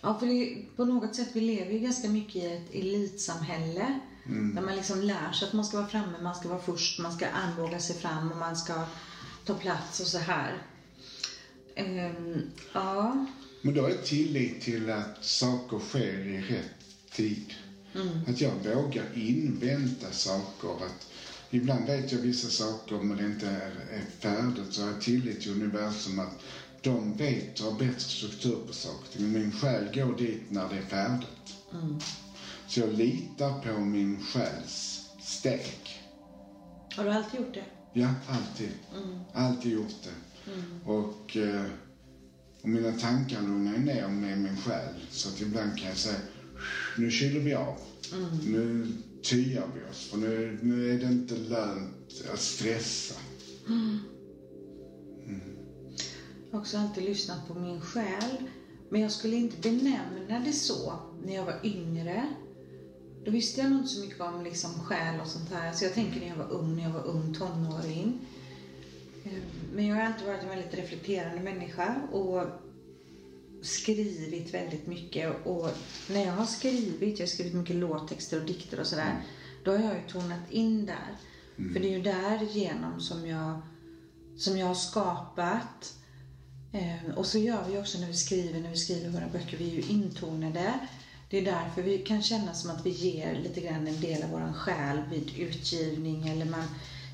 Ja, 0.00 0.18
för 0.18 0.76
på 0.76 0.84
något 0.84 1.14
sätt, 1.14 1.28
vi 1.32 1.40
lever 1.40 1.72
ju 1.72 1.78
ganska 1.78 2.08
mycket 2.08 2.36
i 2.36 2.46
ett 2.46 2.74
elitsamhälle. 2.74 4.00
Där 4.54 4.60
man 4.60 4.76
liksom 4.76 5.02
lär 5.02 5.32
sig 5.32 5.48
att 5.48 5.54
man 5.54 5.64
ska 5.64 5.76
vara 5.76 5.88
framme, 5.88 6.18
man 6.18 6.34
ska 6.34 6.48
vara 6.48 6.58
först, 6.58 6.98
man 6.98 7.12
ska 7.12 7.26
armbåga 7.28 7.80
sig 7.80 7.96
fram 7.96 8.30
och 8.30 8.36
man 8.36 8.56
ska 8.56 8.86
ta 9.44 9.54
plats 9.54 10.00
och 10.00 10.06
så 10.06 10.18
här. 10.18 10.62
Ehm, 11.74 12.42
ja. 12.72 13.26
Men 13.62 13.74
då 13.74 13.86
är 13.86 13.92
tillit 13.92 14.60
till 14.62 14.90
att 14.90 15.24
saker 15.24 15.78
sker 15.78 16.26
i 16.26 16.40
rätt 16.40 17.12
tid. 17.12 17.54
Att 18.26 18.40
jag 18.40 18.52
vågar 18.52 19.04
invänta 19.14 20.12
saker. 20.12 20.84
Att 20.86 21.08
ibland 21.50 21.86
vet 21.86 22.12
jag 22.12 22.18
vissa 22.18 22.48
saker 22.48 22.96
men 22.96 23.16
det 23.16 23.24
inte 23.24 23.48
är, 23.48 23.70
är 23.90 24.02
färdigt. 24.18 24.72
Så 24.72 24.82
har 24.82 24.88
jag 24.88 25.00
tillit 25.00 25.40
till 25.40 25.50
universum 25.52 26.18
att 26.18 26.42
de 26.82 27.16
vet 27.16 27.60
och 27.60 27.72
har 27.72 27.78
bättre 27.78 28.00
struktur 28.00 28.58
på 28.66 28.72
saker. 28.72 29.20
Men 29.20 29.32
min 29.32 29.52
själ 29.52 29.88
går 29.94 30.16
dit 30.16 30.50
när 30.50 30.68
det 30.68 30.76
är 30.76 30.82
färdigt. 30.82 31.56
Så 32.68 32.80
jag 32.80 32.90
litar 32.90 33.52
på 33.62 33.80
min 33.80 34.20
själs 34.20 35.00
steg. 35.20 36.02
Har 36.96 37.04
du 37.04 37.10
alltid 37.10 37.40
gjort 37.40 37.54
det? 37.54 37.64
Ja, 37.92 38.08
alltid. 38.26 38.70
Alltid 39.32 39.72
gjort 39.72 40.02
det. 40.02 40.14
Och, 40.84 41.36
eh, 41.36 41.66
och 42.62 42.68
mina 42.68 42.92
tankar 42.92 43.42
lugnar 43.42 43.78
ner 43.78 44.08
med 44.08 44.38
min 44.38 44.56
själ. 44.56 44.94
Så 45.10 45.28
att 45.28 45.40
ibland 45.40 45.78
kan 45.78 45.88
jag 45.88 45.96
säga, 45.96 46.20
nu 46.98 47.10
kyler 47.10 47.40
vi 47.40 47.54
av. 47.54 47.76
Nu 48.44 48.86
tyar 49.22 49.66
vi 49.74 49.90
oss. 49.90 50.08
För 50.10 50.18
nu, 50.18 50.58
nu 50.62 50.94
är 50.94 50.98
det 50.98 51.06
inte 51.06 51.36
lönt 51.36 52.22
att 52.32 52.40
stressa. 52.40 53.14
Jag 56.50 56.52
har 56.52 56.60
också 56.60 56.78
alltid 56.78 57.04
lyssnat 57.04 57.48
på 57.48 57.54
min 57.54 57.80
själ. 57.80 58.48
Men 58.90 59.00
jag 59.00 59.12
skulle 59.12 59.36
inte 59.36 59.56
benämna 59.70 60.40
det 60.44 60.52
så 60.52 60.98
när 61.22 61.34
jag 61.34 61.44
var 61.44 61.60
yngre. 61.64 62.28
Då 63.24 63.30
visste 63.30 63.60
jag 63.60 63.70
nog 63.70 63.78
inte 63.78 63.90
så 63.90 64.00
mycket 64.00 64.20
om 64.20 64.44
liksom 64.44 64.80
själ 64.80 65.20
och 65.20 65.26
sånt 65.26 65.50
här. 65.50 65.72
Så 65.72 65.84
jag 65.84 65.94
tänker 65.94 66.20
när 66.20 66.28
jag 66.28 66.36
var 66.36 66.52
ung, 66.52 66.76
när 66.76 66.82
jag 66.82 66.90
var 66.90 67.06
ung 67.06 67.34
tonåring. 67.34 68.18
Eh, 69.32 69.38
Men 69.74 69.86
jag 69.86 69.96
har 69.96 70.02
alltid 70.02 70.26
varit 70.26 70.42
en 70.42 70.48
väldigt 70.48 70.74
reflekterande 70.74 71.42
människa 71.42 71.94
och 72.12 72.46
skrivit 73.62 74.54
väldigt 74.54 74.86
mycket. 74.86 75.46
Och 75.46 75.70
när 76.10 76.24
jag 76.24 76.32
har 76.32 76.46
skrivit, 76.46 77.18
jag 77.18 77.26
har 77.26 77.30
skrivit 77.30 77.54
mycket 77.54 77.76
låttexter 77.76 78.40
och 78.40 78.46
dikter 78.46 78.80
och 78.80 78.86
sådär, 78.86 79.22
då 79.64 79.70
har 79.70 79.78
jag 79.78 79.94
ju 79.94 80.08
tonat 80.08 80.50
in 80.50 80.86
där. 80.86 81.16
För 81.72 81.80
det 81.80 81.88
är 81.88 81.96
ju 81.96 82.02
därigenom 82.02 83.00
som 83.00 83.26
jag, 83.26 83.60
som 84.36 84.58
jag 84.58 84.66
har 84.66 84.74
skapat. 84.74 85.94
Eh, 86.72 87.14
och 87.16 87.26
så 87.26 87.38
gör 87.38 87.64
vi 87.70 87.78
också 87.78 87.98
när 87.98 88.06
vi 88.06 88.14
skriver, 88.14 88.60
när 88.60 88.70
vi 88.70 88.76
skriver 88.76 89.10
våra 89.10 89.28
böcker, 89.28 89.56
vi 89.56 89.70
är 89.70 89.74
ju 89.74 89.82
intonade. 89.82 90.74
Det 91.30 91.38
är 91.38 91.44
därför 91.44 91.82
vi 91.82 91.98
kan 91.98 92.22
känna 92.22 92.54
som 92.54 92.70
att 92.70 92.86
vi 92.86 92.90
ger 92.90 93.34
lite 93.34 93.60
grann 93.60 93.86
en 93.86 94.00
del 94.00 94.22
av 94.22 94.30
våran 94.30 94.54
själ 94.54 95.00
vid 95.10 95.38
utgivning 95.38 96.28
eller 96.28 96.44
man 96.44 96.64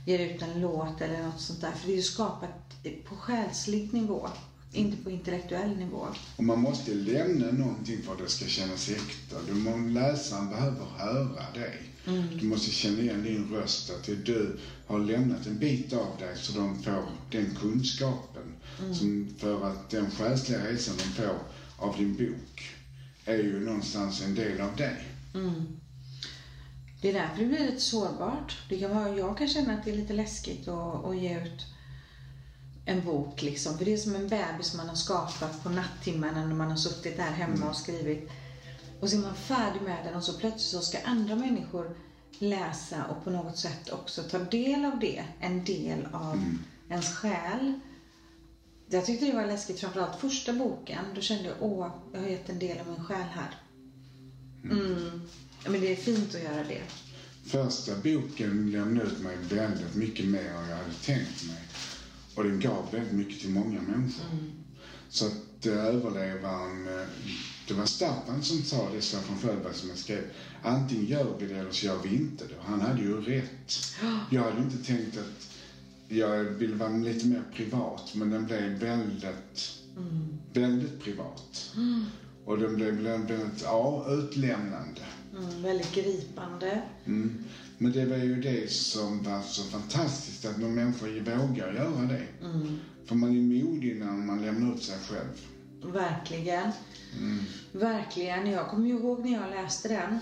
ger 0.04 0.18
ut 0.18 0.42
en 0.42 0.60
låt 0.60 1.00
eller 1.00 1.22
något 1.22 1.40
sånt 1.40 1.60
där. 1.60 1.72
För 1.72 1.86
det 1.88 1.92
är 1.92 1.96
ju 1.96 2.02
skapat 2.02 2.50
på 3.08 3.16
själslig 3.16 3.94
nivå, 3.94 4.28
inte 4.72 4.96
på 4.96 5.10
intellektuell 5.10 5.76
nivå. 5.76 6.06
Och 6.36 6.44
man 6.44 6.60
måste 6.60 6.94
lämna 6.94 7.52
någonting 7.52 8.02
för 8.02 8.12
att 8.12 8.18
det 8.18 8.28
ska 8.28 8.46
kännas 8.46 8.88
äkta. 8.88 9.36
Du 9.46 9.54
må, 9.54 9.76
läsaren 9.76 10.48
behöver 10.48 10.84
höra 10.84 11.52
dig. 11.54 11.90
Du 12.40 12.46
måste 12.46 12.70
känna 12.70 13.00
igen 13.00 13.22
din 13.22 13.48
röst, 13.52 13.90
att 13.90 14.02
det 14.02 14.14
du 14.14 14.58
har 14.86 14.98
lämnat 15.00 15.46
en 15.46 15.58
bit 15.58 15.92
av 15.92 16.18
dig 16.18 16.36
så 16.36 16.52
de 16.52 16.82
får 16.82 17.04
den 17.30 17.54
kunskapen. 17.54 18.52
Som 18.92 19.28
för 19.38 19.66
att 19.66 19.90
den 19.90 20.10
själsliga 20.10 20.64
resan 20.68 20.96
de 20.96 21.04
får 21.04 21.38
av 21.76 21.96
din 21.96 22.16
bok 22.16 22.74
är 23.24 23.36
ju 23.36 23.60
någonstans 23.60 24.20
en 24.20 24.34
del 24.34 24.60
av 24.60 24.76
dig. 24.76 24.96
Det 27.04 27.10
är 27.10 27.14
därför 27.14 27.40
det 27.40 27.46
blir 27.46 27.66
lite 27.66 27.80
sårbart. 27.80 28.68
Det 28.68 28.78
kan 28.78 28.90
vara, 28.96 29.16
jag 29.16 29.38
kan 29.38 29.48
känna 29.48 29.74
att 29.74 29.84
det 29.84 29.90
är 29.90 29.96
lite 29.96 30.12
läskigt 30.12 30.68
att, 30.68 31.04
att 31.04 31.18
ge 31.18 31.40
ut 31.40 31.66
en 32.86 33.04
bok 33.04 33.42
liksom. 33.42 33.78
För 33.78 33.84
det 33.84 33.92
är 33.92 33.96
som 33.96 34.16
en 34.16 34.28
bebis 34.28 34.74
man 34.74 34.88
har 34.88 34.96
skapat 34.96 35.62
på 35.62 35.68
nattimmarna 35.68 36.46
när 36.46 36.54
man 36.54 36.70
har 36.70 36.76
suttit 36.76 37.16
där 37.16 37.32
hemma 37.32 37.68
och 37.68 37.76
skrivit. 37.76 38.30
Och 39.00 39.10
så 39.10 39.16
är 39.16 39.20
man 39.20 39.34
färdig 39.36 39.82
med 39.82 40.04
den 40.04 40.14
och 40.14 40.24
så 40.24 40.32
plötsligt 40.38 40.60
så 40.60 40.82
ska 40.82 40.98
andra 41.04 41.36
människor 41.36 41.96
läsa 42.38 43.04
och 43.04 43.24
på 43.24 43.30
något 43.30 43.58
sätt 43.58 43.90
också 43.90 44.22
ta 44.22 44.38
del 44.38 44.84
av 44.84 44.98
det. 44.98 45.24
En 45.40 45.64
del 45.64 46.08
av 46.12 46.44
ens 46.88 47.14
själ. 47.14 47.72
Jag 48.86 49.04
tyckte 49.06 49.26
det 49.26 49.32
var 49.32 49.46
läskigt, 49.46 49.80
framförallt 49.80 50.16
första 50.16 50.52
boken. 50.52 51.14
Då 51.14 51.20
kände 51.20 51.48
jag, 51.48 51.56
åh, 51.60 51.88
jag 52.12 52.20
har 52.20 52.26
gett 52.26 52.48
en 52.48 52.58
del 52.58 52.80
av 52.80 52.86
min 52.86 53.04
själ 53.04 53.28
här. 53.28 53.56
Mm. 54.64 55.20
Ja, 55.64 55.70
Men 55.70 55.80
det 55.80 55.92
är 55.92 55.96
fint 55.96 56.34
att 56.34 56.42
göra 56.42 56.64
det. 56.68 56.82
Första 57.44 57.92
boken 57.94 58.70
lämnade 58.70 59.06
ut 59.06 59.20
mig 59.20 59.36
väldigt 59.50 59.94
mycket 59.94 60.26
mer 60.26 60.40
än 60.40 60.68
jag 60.68 60.76
hade 60.76 60.94
tänkt 61.04 61.46
mig. 61.46 61.62
Och 62.34 62.44
den 62.44 62.60
gav 62.60 62.88
väldigt 62.92 63.12
mycket 63.12 63.40
till 63.40 63.50
många 63.50 63.80
människor. 63.82 64.26
Så 65.08 65.26
att 65.26 65.66
eh, 65.66 65.72
överlevaren, 65.72 66.88
eh, 66.88 67.06
det 67.68 67.74
var 67.74 67.86
Staffan 67.86 68.42
som 68.42 68.62
sa 68.62 68.88
det, 68.94 69.00
Staffan 69.00 69.38
Sjöberg 69.38 69.74
som 69.74 69.88
jag 69.88 69.98
skrev, 69.98 70.22
antingen 70.62 71.04
gör 71.04 71.36
vi 71.38 71.46
det 71.46 71.54
eller 71.54 71.70
så 71.70 71.86
gör 71.86 71.98
vi 72.02 72.14
inte 72.16 72.44
det. 72.44 72.54
Han 72.64 72.80
hade 72.80 73.02
ju 73.02 73.20
rätt. 73.20 73.72
Jag 74.30 74.42
hade 74.42 74.62
inte 74.62 74.84
tänkt 74.84 75.18
att 75.18 75.48
jag 76.08 76.44
ville 76.44 76.76
vara 76.76 76.96
lite 76.96 77.26
mer 77.26 77.42
privat, 77.54 78.14
men 78.14 78.30
den 78.30 78.46
blev 78.46 78.78
väldigt, 78.78 79.78
väldigt 80.52 81.04
privat. 81.04 81.72
Och 82.44 82.58
den 82.58 82.76
blev 82.76 82.94
väldigt, 82.94 83.62
ja, 83.62 84.06
utlämnande. 84.08 85.00
Mm, 85.36 85.62
väldigt 85.62 85.94
gripande. 85.94 86.82
Mm. 87.06 87.44
Men 87.78 87.92
det 87.92 88.04
var 88.04 88.16
ju 88.16 88.40
det 88.40 88.72
som 88.72 89.22
var 89.22 89.42
så 89.42 89.62
fantastiskt, 89.62 90.44
att 90.44 90.58
någon 90.58 90.74
människa 90.74 91.06
vågar 91.06 91.72
göra 91.72 92.06
det. 92.06 92.22
För 93.06 93.14
man 93.14 93.36
är 93.36 93.64
modig 93.64 93.96
när 93.96 94.06
man 94.12 94.42
lämnar 94.42 94.74
ut 94.74 94.82
sig 94.82 94.98
själv. 94.98 95.40
Verkligen. 95.92 96.70
Verkligen. 97.72 98.46
Jag 98.50 98.68
kommer 98.68 98.88
ihåg 98.88 99.24
när 99.24 99.32
jag 99.32 99.50
läste 99.50 99.88
den. 99.88 100.18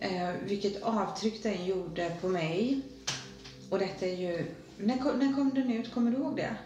Eh, 0.00 0.34
vilket 0.46 0.82
avtryck 0.82 1.42
den 1.42 1.66
gjorde 1.66 2.16
på 2.20 2.28
mig. 2.28 2.80
Och 3.70 3.78
detta 3.78 4.06
är 4.06 4.16
ju... 4.16 4.46
När 4.78 4.98
kom, 4.98 5.18
när 5.18 5.34
kom 5.34 5.50
den 5.54 5.72
ut? 5.72 5.94
Kommer 5.94 6.10
du 6.10 6.16
ihåg 6.16 6.36
det? 6.36 6.56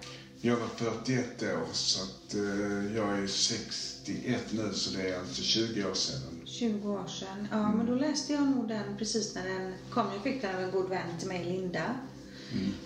Jag 0.41 0.57
var 0.57 0.69
41 0.69 1.43
år, 1.43 1.69
så 1.73 2.03
att 2.03 2.35
eh, 2.35 2.97
jag 2.97 3.19
är 3.19 3.27
61 3.27 4.45
nu, 4.51 4.73
så 4.73 4.97
det 4.97 5.09
är 5.09 5.19
alltså 5.19 5.43
20 5.43 5.85
år 5.85 5.95
sedan. 5.95 6.38
20 6.59 6.93
år 6.93 7.07
sedan. 7.07 7.49
Ja, 7.51 7.73
men 7.73 7.87
då 7.87 7.95
läste 7.95 8.33
jag 8.33 8.51
nog 8.51 8.69
den 8.69 8.97
precis 8.99 9.35
när 9.35 9.49
den 9.49 9.75
kom. 9.91 10.07
Jag 10.13 10.23
fick 10.23 10.43
den 10.43 10.57
av 10.57 10.63
en 10.63 10.71
god 10.71 10.89
vän 10.89 11.19
till 11.19 11.29
mig, 11.29 11.45
Linda. 11.45 11.95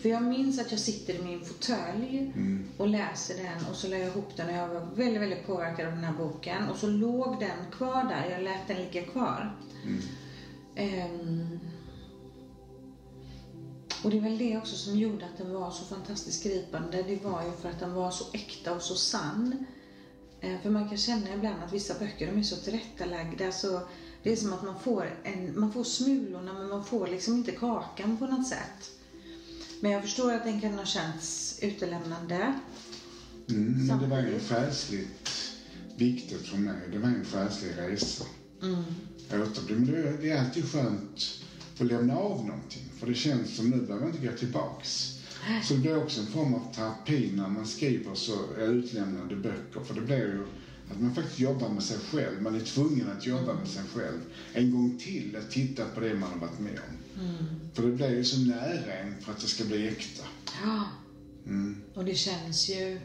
För 0.01 0.09
jag 0.09 0.23
minns 0.23 0.61
att 0.61 0.71
jag 0.71 0.81
sitter 0.81 1.15
i 1.15 1.23
min 1.23 1.45
fåtölj 1.45 2.33
och 2.79 2.89
läser 2.89 3.37
den 3.37 3.71
och 3.71 3.77
så 3.77 3.89
la 3.89 3.97
jag 3.97 4.09
ihop 4.09 4.37
den 4.37 4.49
och 4.49 4.55
jag 4.55 4.69
var 4.69 4.81
väldigt, 4.95 5.23
väldigt 5.23 5.47
påverkad 5.47 5.87
av 5.87 5.93
den 5.93 6.05
här 6.05 6.13
boken. 6.13 6.69
Och 6.69 6.77
så 6.77 6.87
låg 6.87 7.41
den 7.41 7.71
kvar 7.73 8.05
där. 8.05 8.31
Jag 8.31 8.43
lät 8.43 8.69
den 8.69 8.77
ligga 8.77 9.05
kvar. 9.05 9.57
Ehm, 10.77 11.59
och 14.05 14.11
det 14.11 14.17
är 14.17 14.21
väl 14.21 14.39
det 14.39 14.57
också 14.57 14.77
som 14.77 14.99
gjorde 14.99 15.25
att 15.25 15.39
den 15.39 15.55
var 15.55 15.71
så 15.71 15.85
fantastiskt 15.85 16.45
gripande. 16.45 17.03
Det 17.03 17.25
var 17.25 17.43
ju 17.43 17.53
för 17.63 17.69
att 17.69 17.81
den 17.81 17.95
var 17.95 18.11
så 18.11 18.25
äkta 18.33 18.73
och 18.75 18.83
så 18.83 18.95
sann. 18.95 19.67
Eh, 20.43 20.59
För 20.61 20.71
man 20.71 20.85
kan 20.89 20.99
känna 20.99 21.33
ibland 21.33 21.63
att 21.63 21.73
vissa 21.73 21.95
böcker 21.95 22.27
de 22.27 22.39
är 22.39 22.43
så 22.43 22.57
tillrättalagda 22.57 23.53
så 23.53 23.83
det 24.23 24.33
är 24.33 24.37
som 24.37 24.53
att 24.53 24.63
man 24.63 24.77
får, 24.77 25.13
en, 25.23 25.53
man 25.61 25.71
får 25.71 25.85
smulorna 25.85 26.53
men 26.53 26.69
man 26.69 26.83
får 26.83 27.07
liksom 27.07 27.37
inte 27.37 27.53
kakan 27.53 28.17
på 28.17 28.27
något 28.27 28.47
sätt. 28.47 28.93
Men 29.81 29.91
jag 29.91 30.03
förstår 30.03 30.33
att 30.33 30.43
den 30.45 30.59
kan 30.59 30.79
ha 30.79 30.85
känts 30.85 31.55
utelämnande. 31.59 32.53
Mm, 33.51 33.87
men 33.87 33.99
det 33.99 34.07
var 34.07 34.19
ju 34.19 34.39
själsligt 34.41 35.53
viktigt 35.97 36.47
för 36.47 36.57
mig. 36.57 36.89
Det 36.89 36.99
var 36.99 37.09
en 37.09 37.25
själslig 37.25 37.77
resa. 37.77 38.25
Mm. 38.63 38.95
Men 39.69 39.85
det 40.21 40.31
är 40.31 40.39
alltid 40.39 40.67
skönt 40.67 41.35
att 41.81 41.87
lämna 41.87 42.17
av 42.17 42.45
någonting. 42.45 42.91
För 42.99 43.07
det 43.07 43.15
känns 43.15 43.57
som 43.57 43.71
nu 43.71 43.81
behöver 43.81 44.07
jag 44.07 44.15
inte 44.15 44.27
gå 44.27 44.33
tillbaks. 44.33 45.12
Så 45.63 45.75
det 45.75 45.81
blir 45.81 46.03
också 46.03 46.21
en 46.21 46.27
form 46.27 46.55
av 46.55 46.75
terapi 46.75 47.33
när 47.35 47.49
man 47.49 47.67
skriver 47.67 48.15
så 48.15 48.55
utlämnande 48.59 49.37
böcker. 49.37 49.81
För 49.85 49.95
det 49.95 50.01
blir 50.01 50.17
ju 50.17 50.47
att 50.91 51.01
man 51.01 51.15
faktiskt 51.15 51.39
jobbar 51.39 51.69
med 51.69 51.83
sig 51.83 51.99
själv. 51.99 52.43
Man 52.43 52.55
är 52.55 52.61
tvungen 52.61 53.11
att 53.11 53.27
jobba 53.27 53.55
med 53.55 53.69
sig 53.69 53.83
själv 53.95 54.19
en 54.53 54.71
gång 54.71 54.99
till. 54.99 55.37
Att 55.37 55.51
titta 55.51 55.85
på 55.85 56.01
det 56.01 56.15
man 56.15 56.31
har 56.31 56.39
varit 56.39 56.59
med 56.59 56.79
om. 56.89 56.97
För 57.75 57.83
det 57.83 57.93
blir 57.93 58.11
ju 58.11 58.25
så 58.25 58.41
nära 58.41 58.95
en 58.95 59.21
för 59.21 59.33
att 59.33 59.41
det 59.41 59.47
ska 59.47 59.65
bli 59.65 59.89
äkta. 59.89 60.23
Ja. 60.63 60.85
Mm. 61.47 61.83
Och 61.95 62.05
det 62.05 62.15
känns 62.15 62.69
ju 62.69 62.99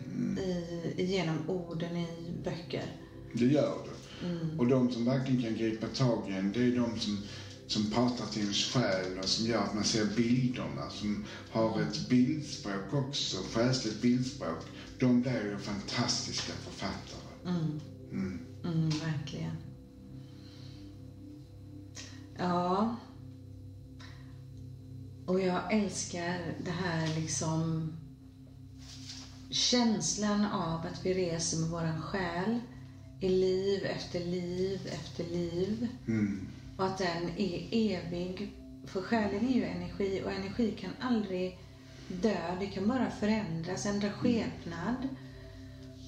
i, 0.97 1.05
genom 1.05 1.49
orden 1.49 1.97
i 1.97 2.31
böcker. 2.43 2.95
Det 3.33 3.45
gör 3.45 3.77
det. 3.85 3.97
Och 4.57 4.67
de 4.67 4.91
som 4.91 5.05
verkligen 5.05 5.41
kan 5.41 5.55
gripa 5.55 5.87
tag 5.87 6.29
i 6.29 6.33
en, 6.33 6.51
det 6.51 6.59
är 6.59 6.75
de 6.75 6.99
som 6.99 7.19
som 7.67 7.91
pratar 7.91 8.25
till 8.25 8.41
ens 8.41 8.65
själ 8.65 9.19
och 9.19 9.25
som 9.25 9.45
gör 9.45 9.63
att 9.63 9.73
man 9.73 9.83
ser 9.83 10.05
bilderna, 10.05 10.89
som 10.89 11.25
har 11.51 11.81
ett 11.81 12.09
bildspråk 12.09 12.93
också, 12.93 13.37
själsligt 13.53 14.01
bildspråk. 14.01 14.65
De 14.99 15.21
blir 15.21 15.45
ju 15.45 15.57
fantastiska 15.57 16.53
författare. 16.53 17.55
Mm. 17.55 17.79
Mm. 18.11 18.39
Mm, 18.63 18.89
verkligen. 18.89 19.57
Ja. 22.37 22.95
Och 25.25 25.39
jag 25.39 25.73
älskar 25.73 26.55
det 26.65 26.71
här 26.71 27.15
liksom 27.15 27.93
känslan 29.49 30.45
av 30.45 30.79
att 30.79 31.05
vi 31.05 31.13
reser 31.13 31.57
med 31.57 31.69
våran 31.69 32.01
själ 32.01 32.59
i 33.19 33.29
liv 33.29 33.85
efter 33.85 34.19
liv 34.19 34.79
efter 34.91 35.23
liv. 35.23 35.87
Mm. 36.07 36.47
Och 36.77 36.85
att 36.85 36.97
den 36.97 37.29
är 37.37 37.67
evig. 37.71 38.53
För 38.85 39.01
själen 39.01 39.49
är 39.49 39.53
ju 39.53 39.63
energi 39.63 40.21
och 40.25 40.31
energi 40.31 40.77
kan 40.79 40.91
aldrig 40.99 41.59
dö. 42.07 42.55
Det 42.59 42.67
kan 42.67 42.87
bara 42.87 43.11
förändras, 43.11 43.85
ändra 43.85 44.11
skepnad. 44.11 45.07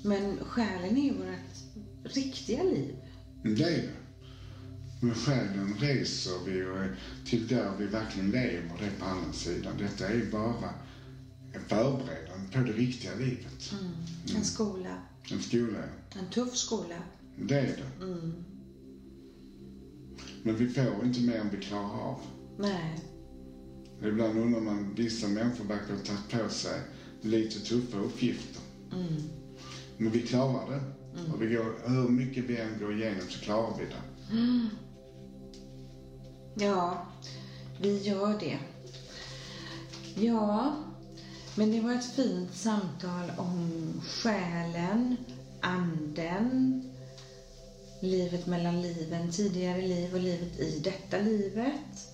Men 0.04 0.38
själen 0.46 0.98
är 0.98 1.04
ju 1.04 1.14
vårt 1.14 2.16
riktiga 2.16 2.64
liv. 2.64 2.96
Det 3.44 3.64
är 3.64 3.82
det. 3.82 3.90
Men 5.02 5.16
själen 5.16 5.76
reser 5.80 6.46
vi 6.46 6.64
och 6.64 6.96
till 7.26 7.48
där 7.48 7.72
vi 7.78 7.86
verkligen 7.86 8.32
lever, 8.32 8.72
det 8.80 8.86
är 8.86 9.00
på 9.00 9.06
andra 9.06 9.34
sidan. 9.34 9.78
Detta 9.78 10.08
är 10.08 10.26
bara 10.32 10.74
en 11.54 11.62
förberedande 11.62 12.52
på 12.52 12.60
det 12.60 12.74
riktiga 12.74 13.16
livet. 13.16 13.72
Mm. 13.72 13.92
En 14.38 14.46
skola. 14.46 14.98
En 15.32 15.42
skola, 15.42 15.84
En 16.20 16.30
tuff 16.30 16.56
skola. 16.56 16.96
det 17.36 17.60
är 17.60 17.64
det. 17.78 18.06
Mm. 18.06 18.44
Men 20.44 20.56
vi 20.56 20.70
får 20.70 21.06
inte 21.06 21.20
mer 21.20 21.38
än 21.38 21.50
vi 21.50 21.58
klarar 21.58 22.02
av. 22.02 22.20
Nej. 22.58 23.00
Ibland 24.04 24.40
undrar 24.40 24.62
man, 24.62 24.96
vissa 24.96 25.28
människor 25.28 25.66
verkar 25.66 25.94
ha 25.94 26.02
tagit 26.02 26.44
på 26.44 26.50
sig 26.50 26.82
lite 27.22 27.60
tuffa 27.60 27.98
uppgifter. 27.98 28.62
Mm. 28.92 29.24
Men 29.98 30.12
vi 30.12 30.22
klarar 30.22 30.70
det. 30.70 30.82
Och 31.34 31.42
vi 31.42 31.56
går, 31.56 31.90
hur 31.90 32.10
mycket 32.10 32.44
vi 32.44 32.58
än 32.58 32.80
går 32.80 32.94
igenom 32.94 33.30
så 33.30 33.40
klarar 33.40 33.78
vi 33.80 33.86
det. 33.86 34.02
Ja, 36.56 37.08
vi 37.82 37.98
gör 37.98 38.40
det. 38.40 38.60
Ja, 40.16 40.76
men 41.56 41.72
det 41.72 41.82
var 41.82 41.94
ett 41.94 42.16
fint 42.16 42.56
samtal 42.56 43.32
om 43.38 43.72
själen, 44.06 45.18
anden, 45.62 46.84
livet 48.02 48.48
mellan 48.48 48.82
liven, 48.82 49.32
tidigare 49.32 49.82
liv 49.82 50.14
och 50.14 50.22
livet 50.22 50.60
i 50.60 50.80
detta 50.80 51.18
livet. 51.18 52.10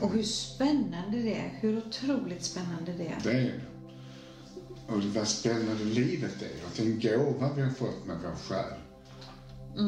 Och 0.00 0.12
hur 0.12 0.22
spännande 0.22 1.22
det 1.22 1.34
är, 1.34 1.58
hur 1.60 1.78
otroligt 1.78 2.44
spännande 2.44 2.92
det 2.92 3.06
är. 3.06 3.20
Det 3.24 3.30
är 3.30 3.44
det. 3.44 3.60
Och 4.94 5.04
vad 5.04 5.28
spännande 5.28 5.84
livet 5.84 6.42
är. 6.42 6.66
Att 6.66 6.76
det 6.76 6.82
är 6.82 6.86
en 6.86 7.00
gåva 7.00 7.52
vi 7.56 7.62
har 7.62 7.70
fått 7.70 8.06
med 8.06 8.16
vår 8.22 8.36
själ. 8.36 8.78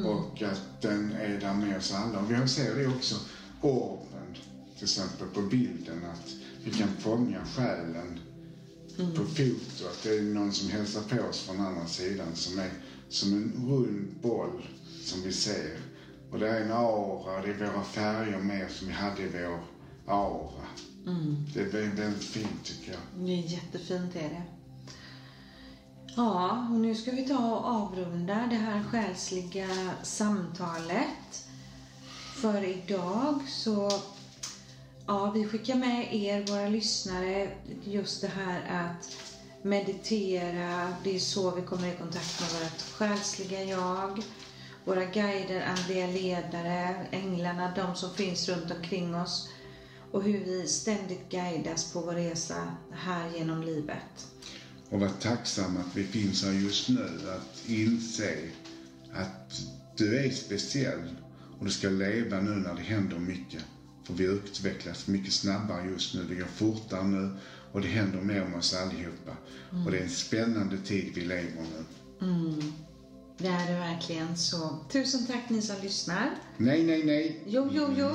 Och 0.06 0.42
att 0.42 0.82
den 0.82 1.12
är 1.12 1.40
där 1.40 1.54
med 1.54 1.76
oss 1.76 1.92
alla. 1.94 2.18
Och 2.18 2.30
vi 2.32 2.48
ser 2.48 2.74
det 2.74 2.86
också, 2.86 3.14
orben 3.60 4.36
till 4.74 4.84
exempel 4.84 5.26
på 5.26 5.42
bilden. 5.42 6.04
Att 6.04 6.34
vi 6.64 6.70
kan 6.70 6.88
fånga 6.98 7.44
själen 7.44 8.20
på 8.96 9.24
foto. 9.24 9.88
Att 9.90 10.02
det 10.02 10.18
är 10.18 10.22
någon 10.22 10.52
som 10.52 10.70
hälsar 10.70 11.00
på 11.00 11.22
oss 11.22 11.40
från 11.40 11.60
andra 11.60 11.86
sidan 11.86 12.34
som 12.34 12.58
är 12.58 12.70
som 13.08 13.32
en 13.32 13.66
rund 13.68 14.14
boll 14.22 14.68
som 15.02 15.22
vi 15.22 15.32
ser. 15.32 15.78
Och 16.32 16.38
det 16.38 16.48
är 16.48 16.60
en 16.60 16.72
aura, 16.72 17.42
det 17.42 17.50
är 17.50 17.72
våra 17.72 17.84
färger 17.84 18.38
med 18.38 18.70
som 18.70 18.86
vi 18.86 18.92
hade 18.92 19.22
i 19.22 19.28
vår 19.28 19.60
aura. 20.06 20.66
Det 21.54 21.60
är 21.60 21.96
väldigt 21.96 22.24
fint 22.24 22.64
tycker 22.64 22.92
jag. 22.92 23.26
Det 23.26 23.32
är 23.32 23.52
jättefint 23.52 24.16
är 24.16 24.28
det. 24.28 24.42
Ja, 26.16 26.68
och 26.72 26.80
nu 26.80 26.94
ska 26.94 27.10
vi 27.10 27.28
ta 27.28 27.56
och 27.56 27.66
avrunda 27.66 28.46
det 28.50 28.56
här 28.56 28.82
själsliga 28.82 29.68
samtalet. 30.02 31.48
För 32.34 32.64
idag 32.64 33.40
så, 33.48 33.90
ja, 35.06 35.30
vi 35.30 35.46
skickar 35.46 35.74
med 35.74 36.14
er, 36.14 36.46
våra 36.46 36.68
lyssnare, 36.68 37.50
just 37.84 38.20
det 38.20 38.28
här 38.28 38.86
att 38.86 39.16
meditera. 39.64 40.96
Det 41.04 41.16
är 41.16 41.20
så 41.20 41.50
vi 41.50 41.62
kommer 41.62 41.88
i 41.88 41.96
kontakt 41.98 42.40
med 42.40 42.50
vårt 42.62 42.82
själsliga 42.82 43.64
jag. 43.64 44.22
Våra 44.84 45.04
guider, 45.04 45.66
andliga 45.66 46.06
ledare, 46.06 47.06
änglarna, 47.10 47.72
de 47.76 47.96
som 47.96 48.14
finns 48.14 48.48
runt 48.48 48.70
omkring 48.70 49.14
oss. 49.14 49.48
Och 50.12 50.22
hur 50.22 50.44
vi 50.44 50.68
ständigt 50.68 51.30
guidas 51.30 51.92
på 51.92 52.00
vår 52.00 52.14
resa 52.14 52.68
här 52.92 53.28
genom 53.28 53.62
livet. 53.62 54.26
Och 54.90 55.00
vara 55.00 55.10
tacksam 55.10 55.76
att 55.76 55.96
vi 55.96 56.04
finns 56.04 56.44
här 56.44 56.52
just 56.52 56.88
nu. 56.88 57.20
Att 57.36 57.68
inse 57.68 58.38
att 59.12 59.60
du 59.96 60.26
är 60.26 60.30
speciell 60.30 61.16
och 61.58 61.64
du 61.64 61.70
ska 61.70 61.88
leva 61.88 62.40
nu 62.40 62.50
när 62.50 62.74
det 62.74 62.82
händer 62.82 63.18
mycket. 63.18 63.64
För 64.06 64.14
vi 64.14 64.24
utvecklas 64.24 65.06
mycket 65.06 65.32
snabbare 65.32 65.86
just 65.86 66.14
nu. 66.14 66.24
Det 66.24 66.34
går 66.34 66.46
fortare 66.46 67.04
nu 67.04 67.30
och 67.74 67.80
det 67.80 67.88
händer 67.88 68.20
mer 68.20 68.44
med 68.44 68.58
oss 68.58 68.74
allihopa. 68.74 69.36
Och 69.84 69.90
det 69.90 69.98
är 69.98 70.02
en 70.02 70.10
spännande 70.10 70.78
tid 70.78 71.12
vi 71.14 71.20
lever 71.20 71.62
nu. 71.62 71.84
Det 73.38 73.48
är 73.48 73.72
det 73.72 73.78
verkligen. 73.78 74.36
Så 74.36 74.78
tusen 74.92 75.26
tack 75.26 75.50
ni 75.50 75.62
som 75.62 75.76
lyssnar. 75.82 76.30
Nej, 76.56 76.82
nej, 76.82 77.04
nej. 77.04 77.42
Jo, 77.46 77.68
jo, 77.72 77.88
jo. 77.96 78.10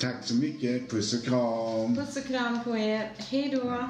Tack 0.00 0.16
så 0.24 0.34
mycket. 0.34 0.90
Puss 0.90 1.14
och 1.14 1.24
kram. 1.24 1.96
Puss 1.96 2.16
och 2.16 2.24
kram 2.24 2.64
på 2.64 2.76
er. 2.76 3.12
Hej 3.16 3.50
då. 3.50 3.88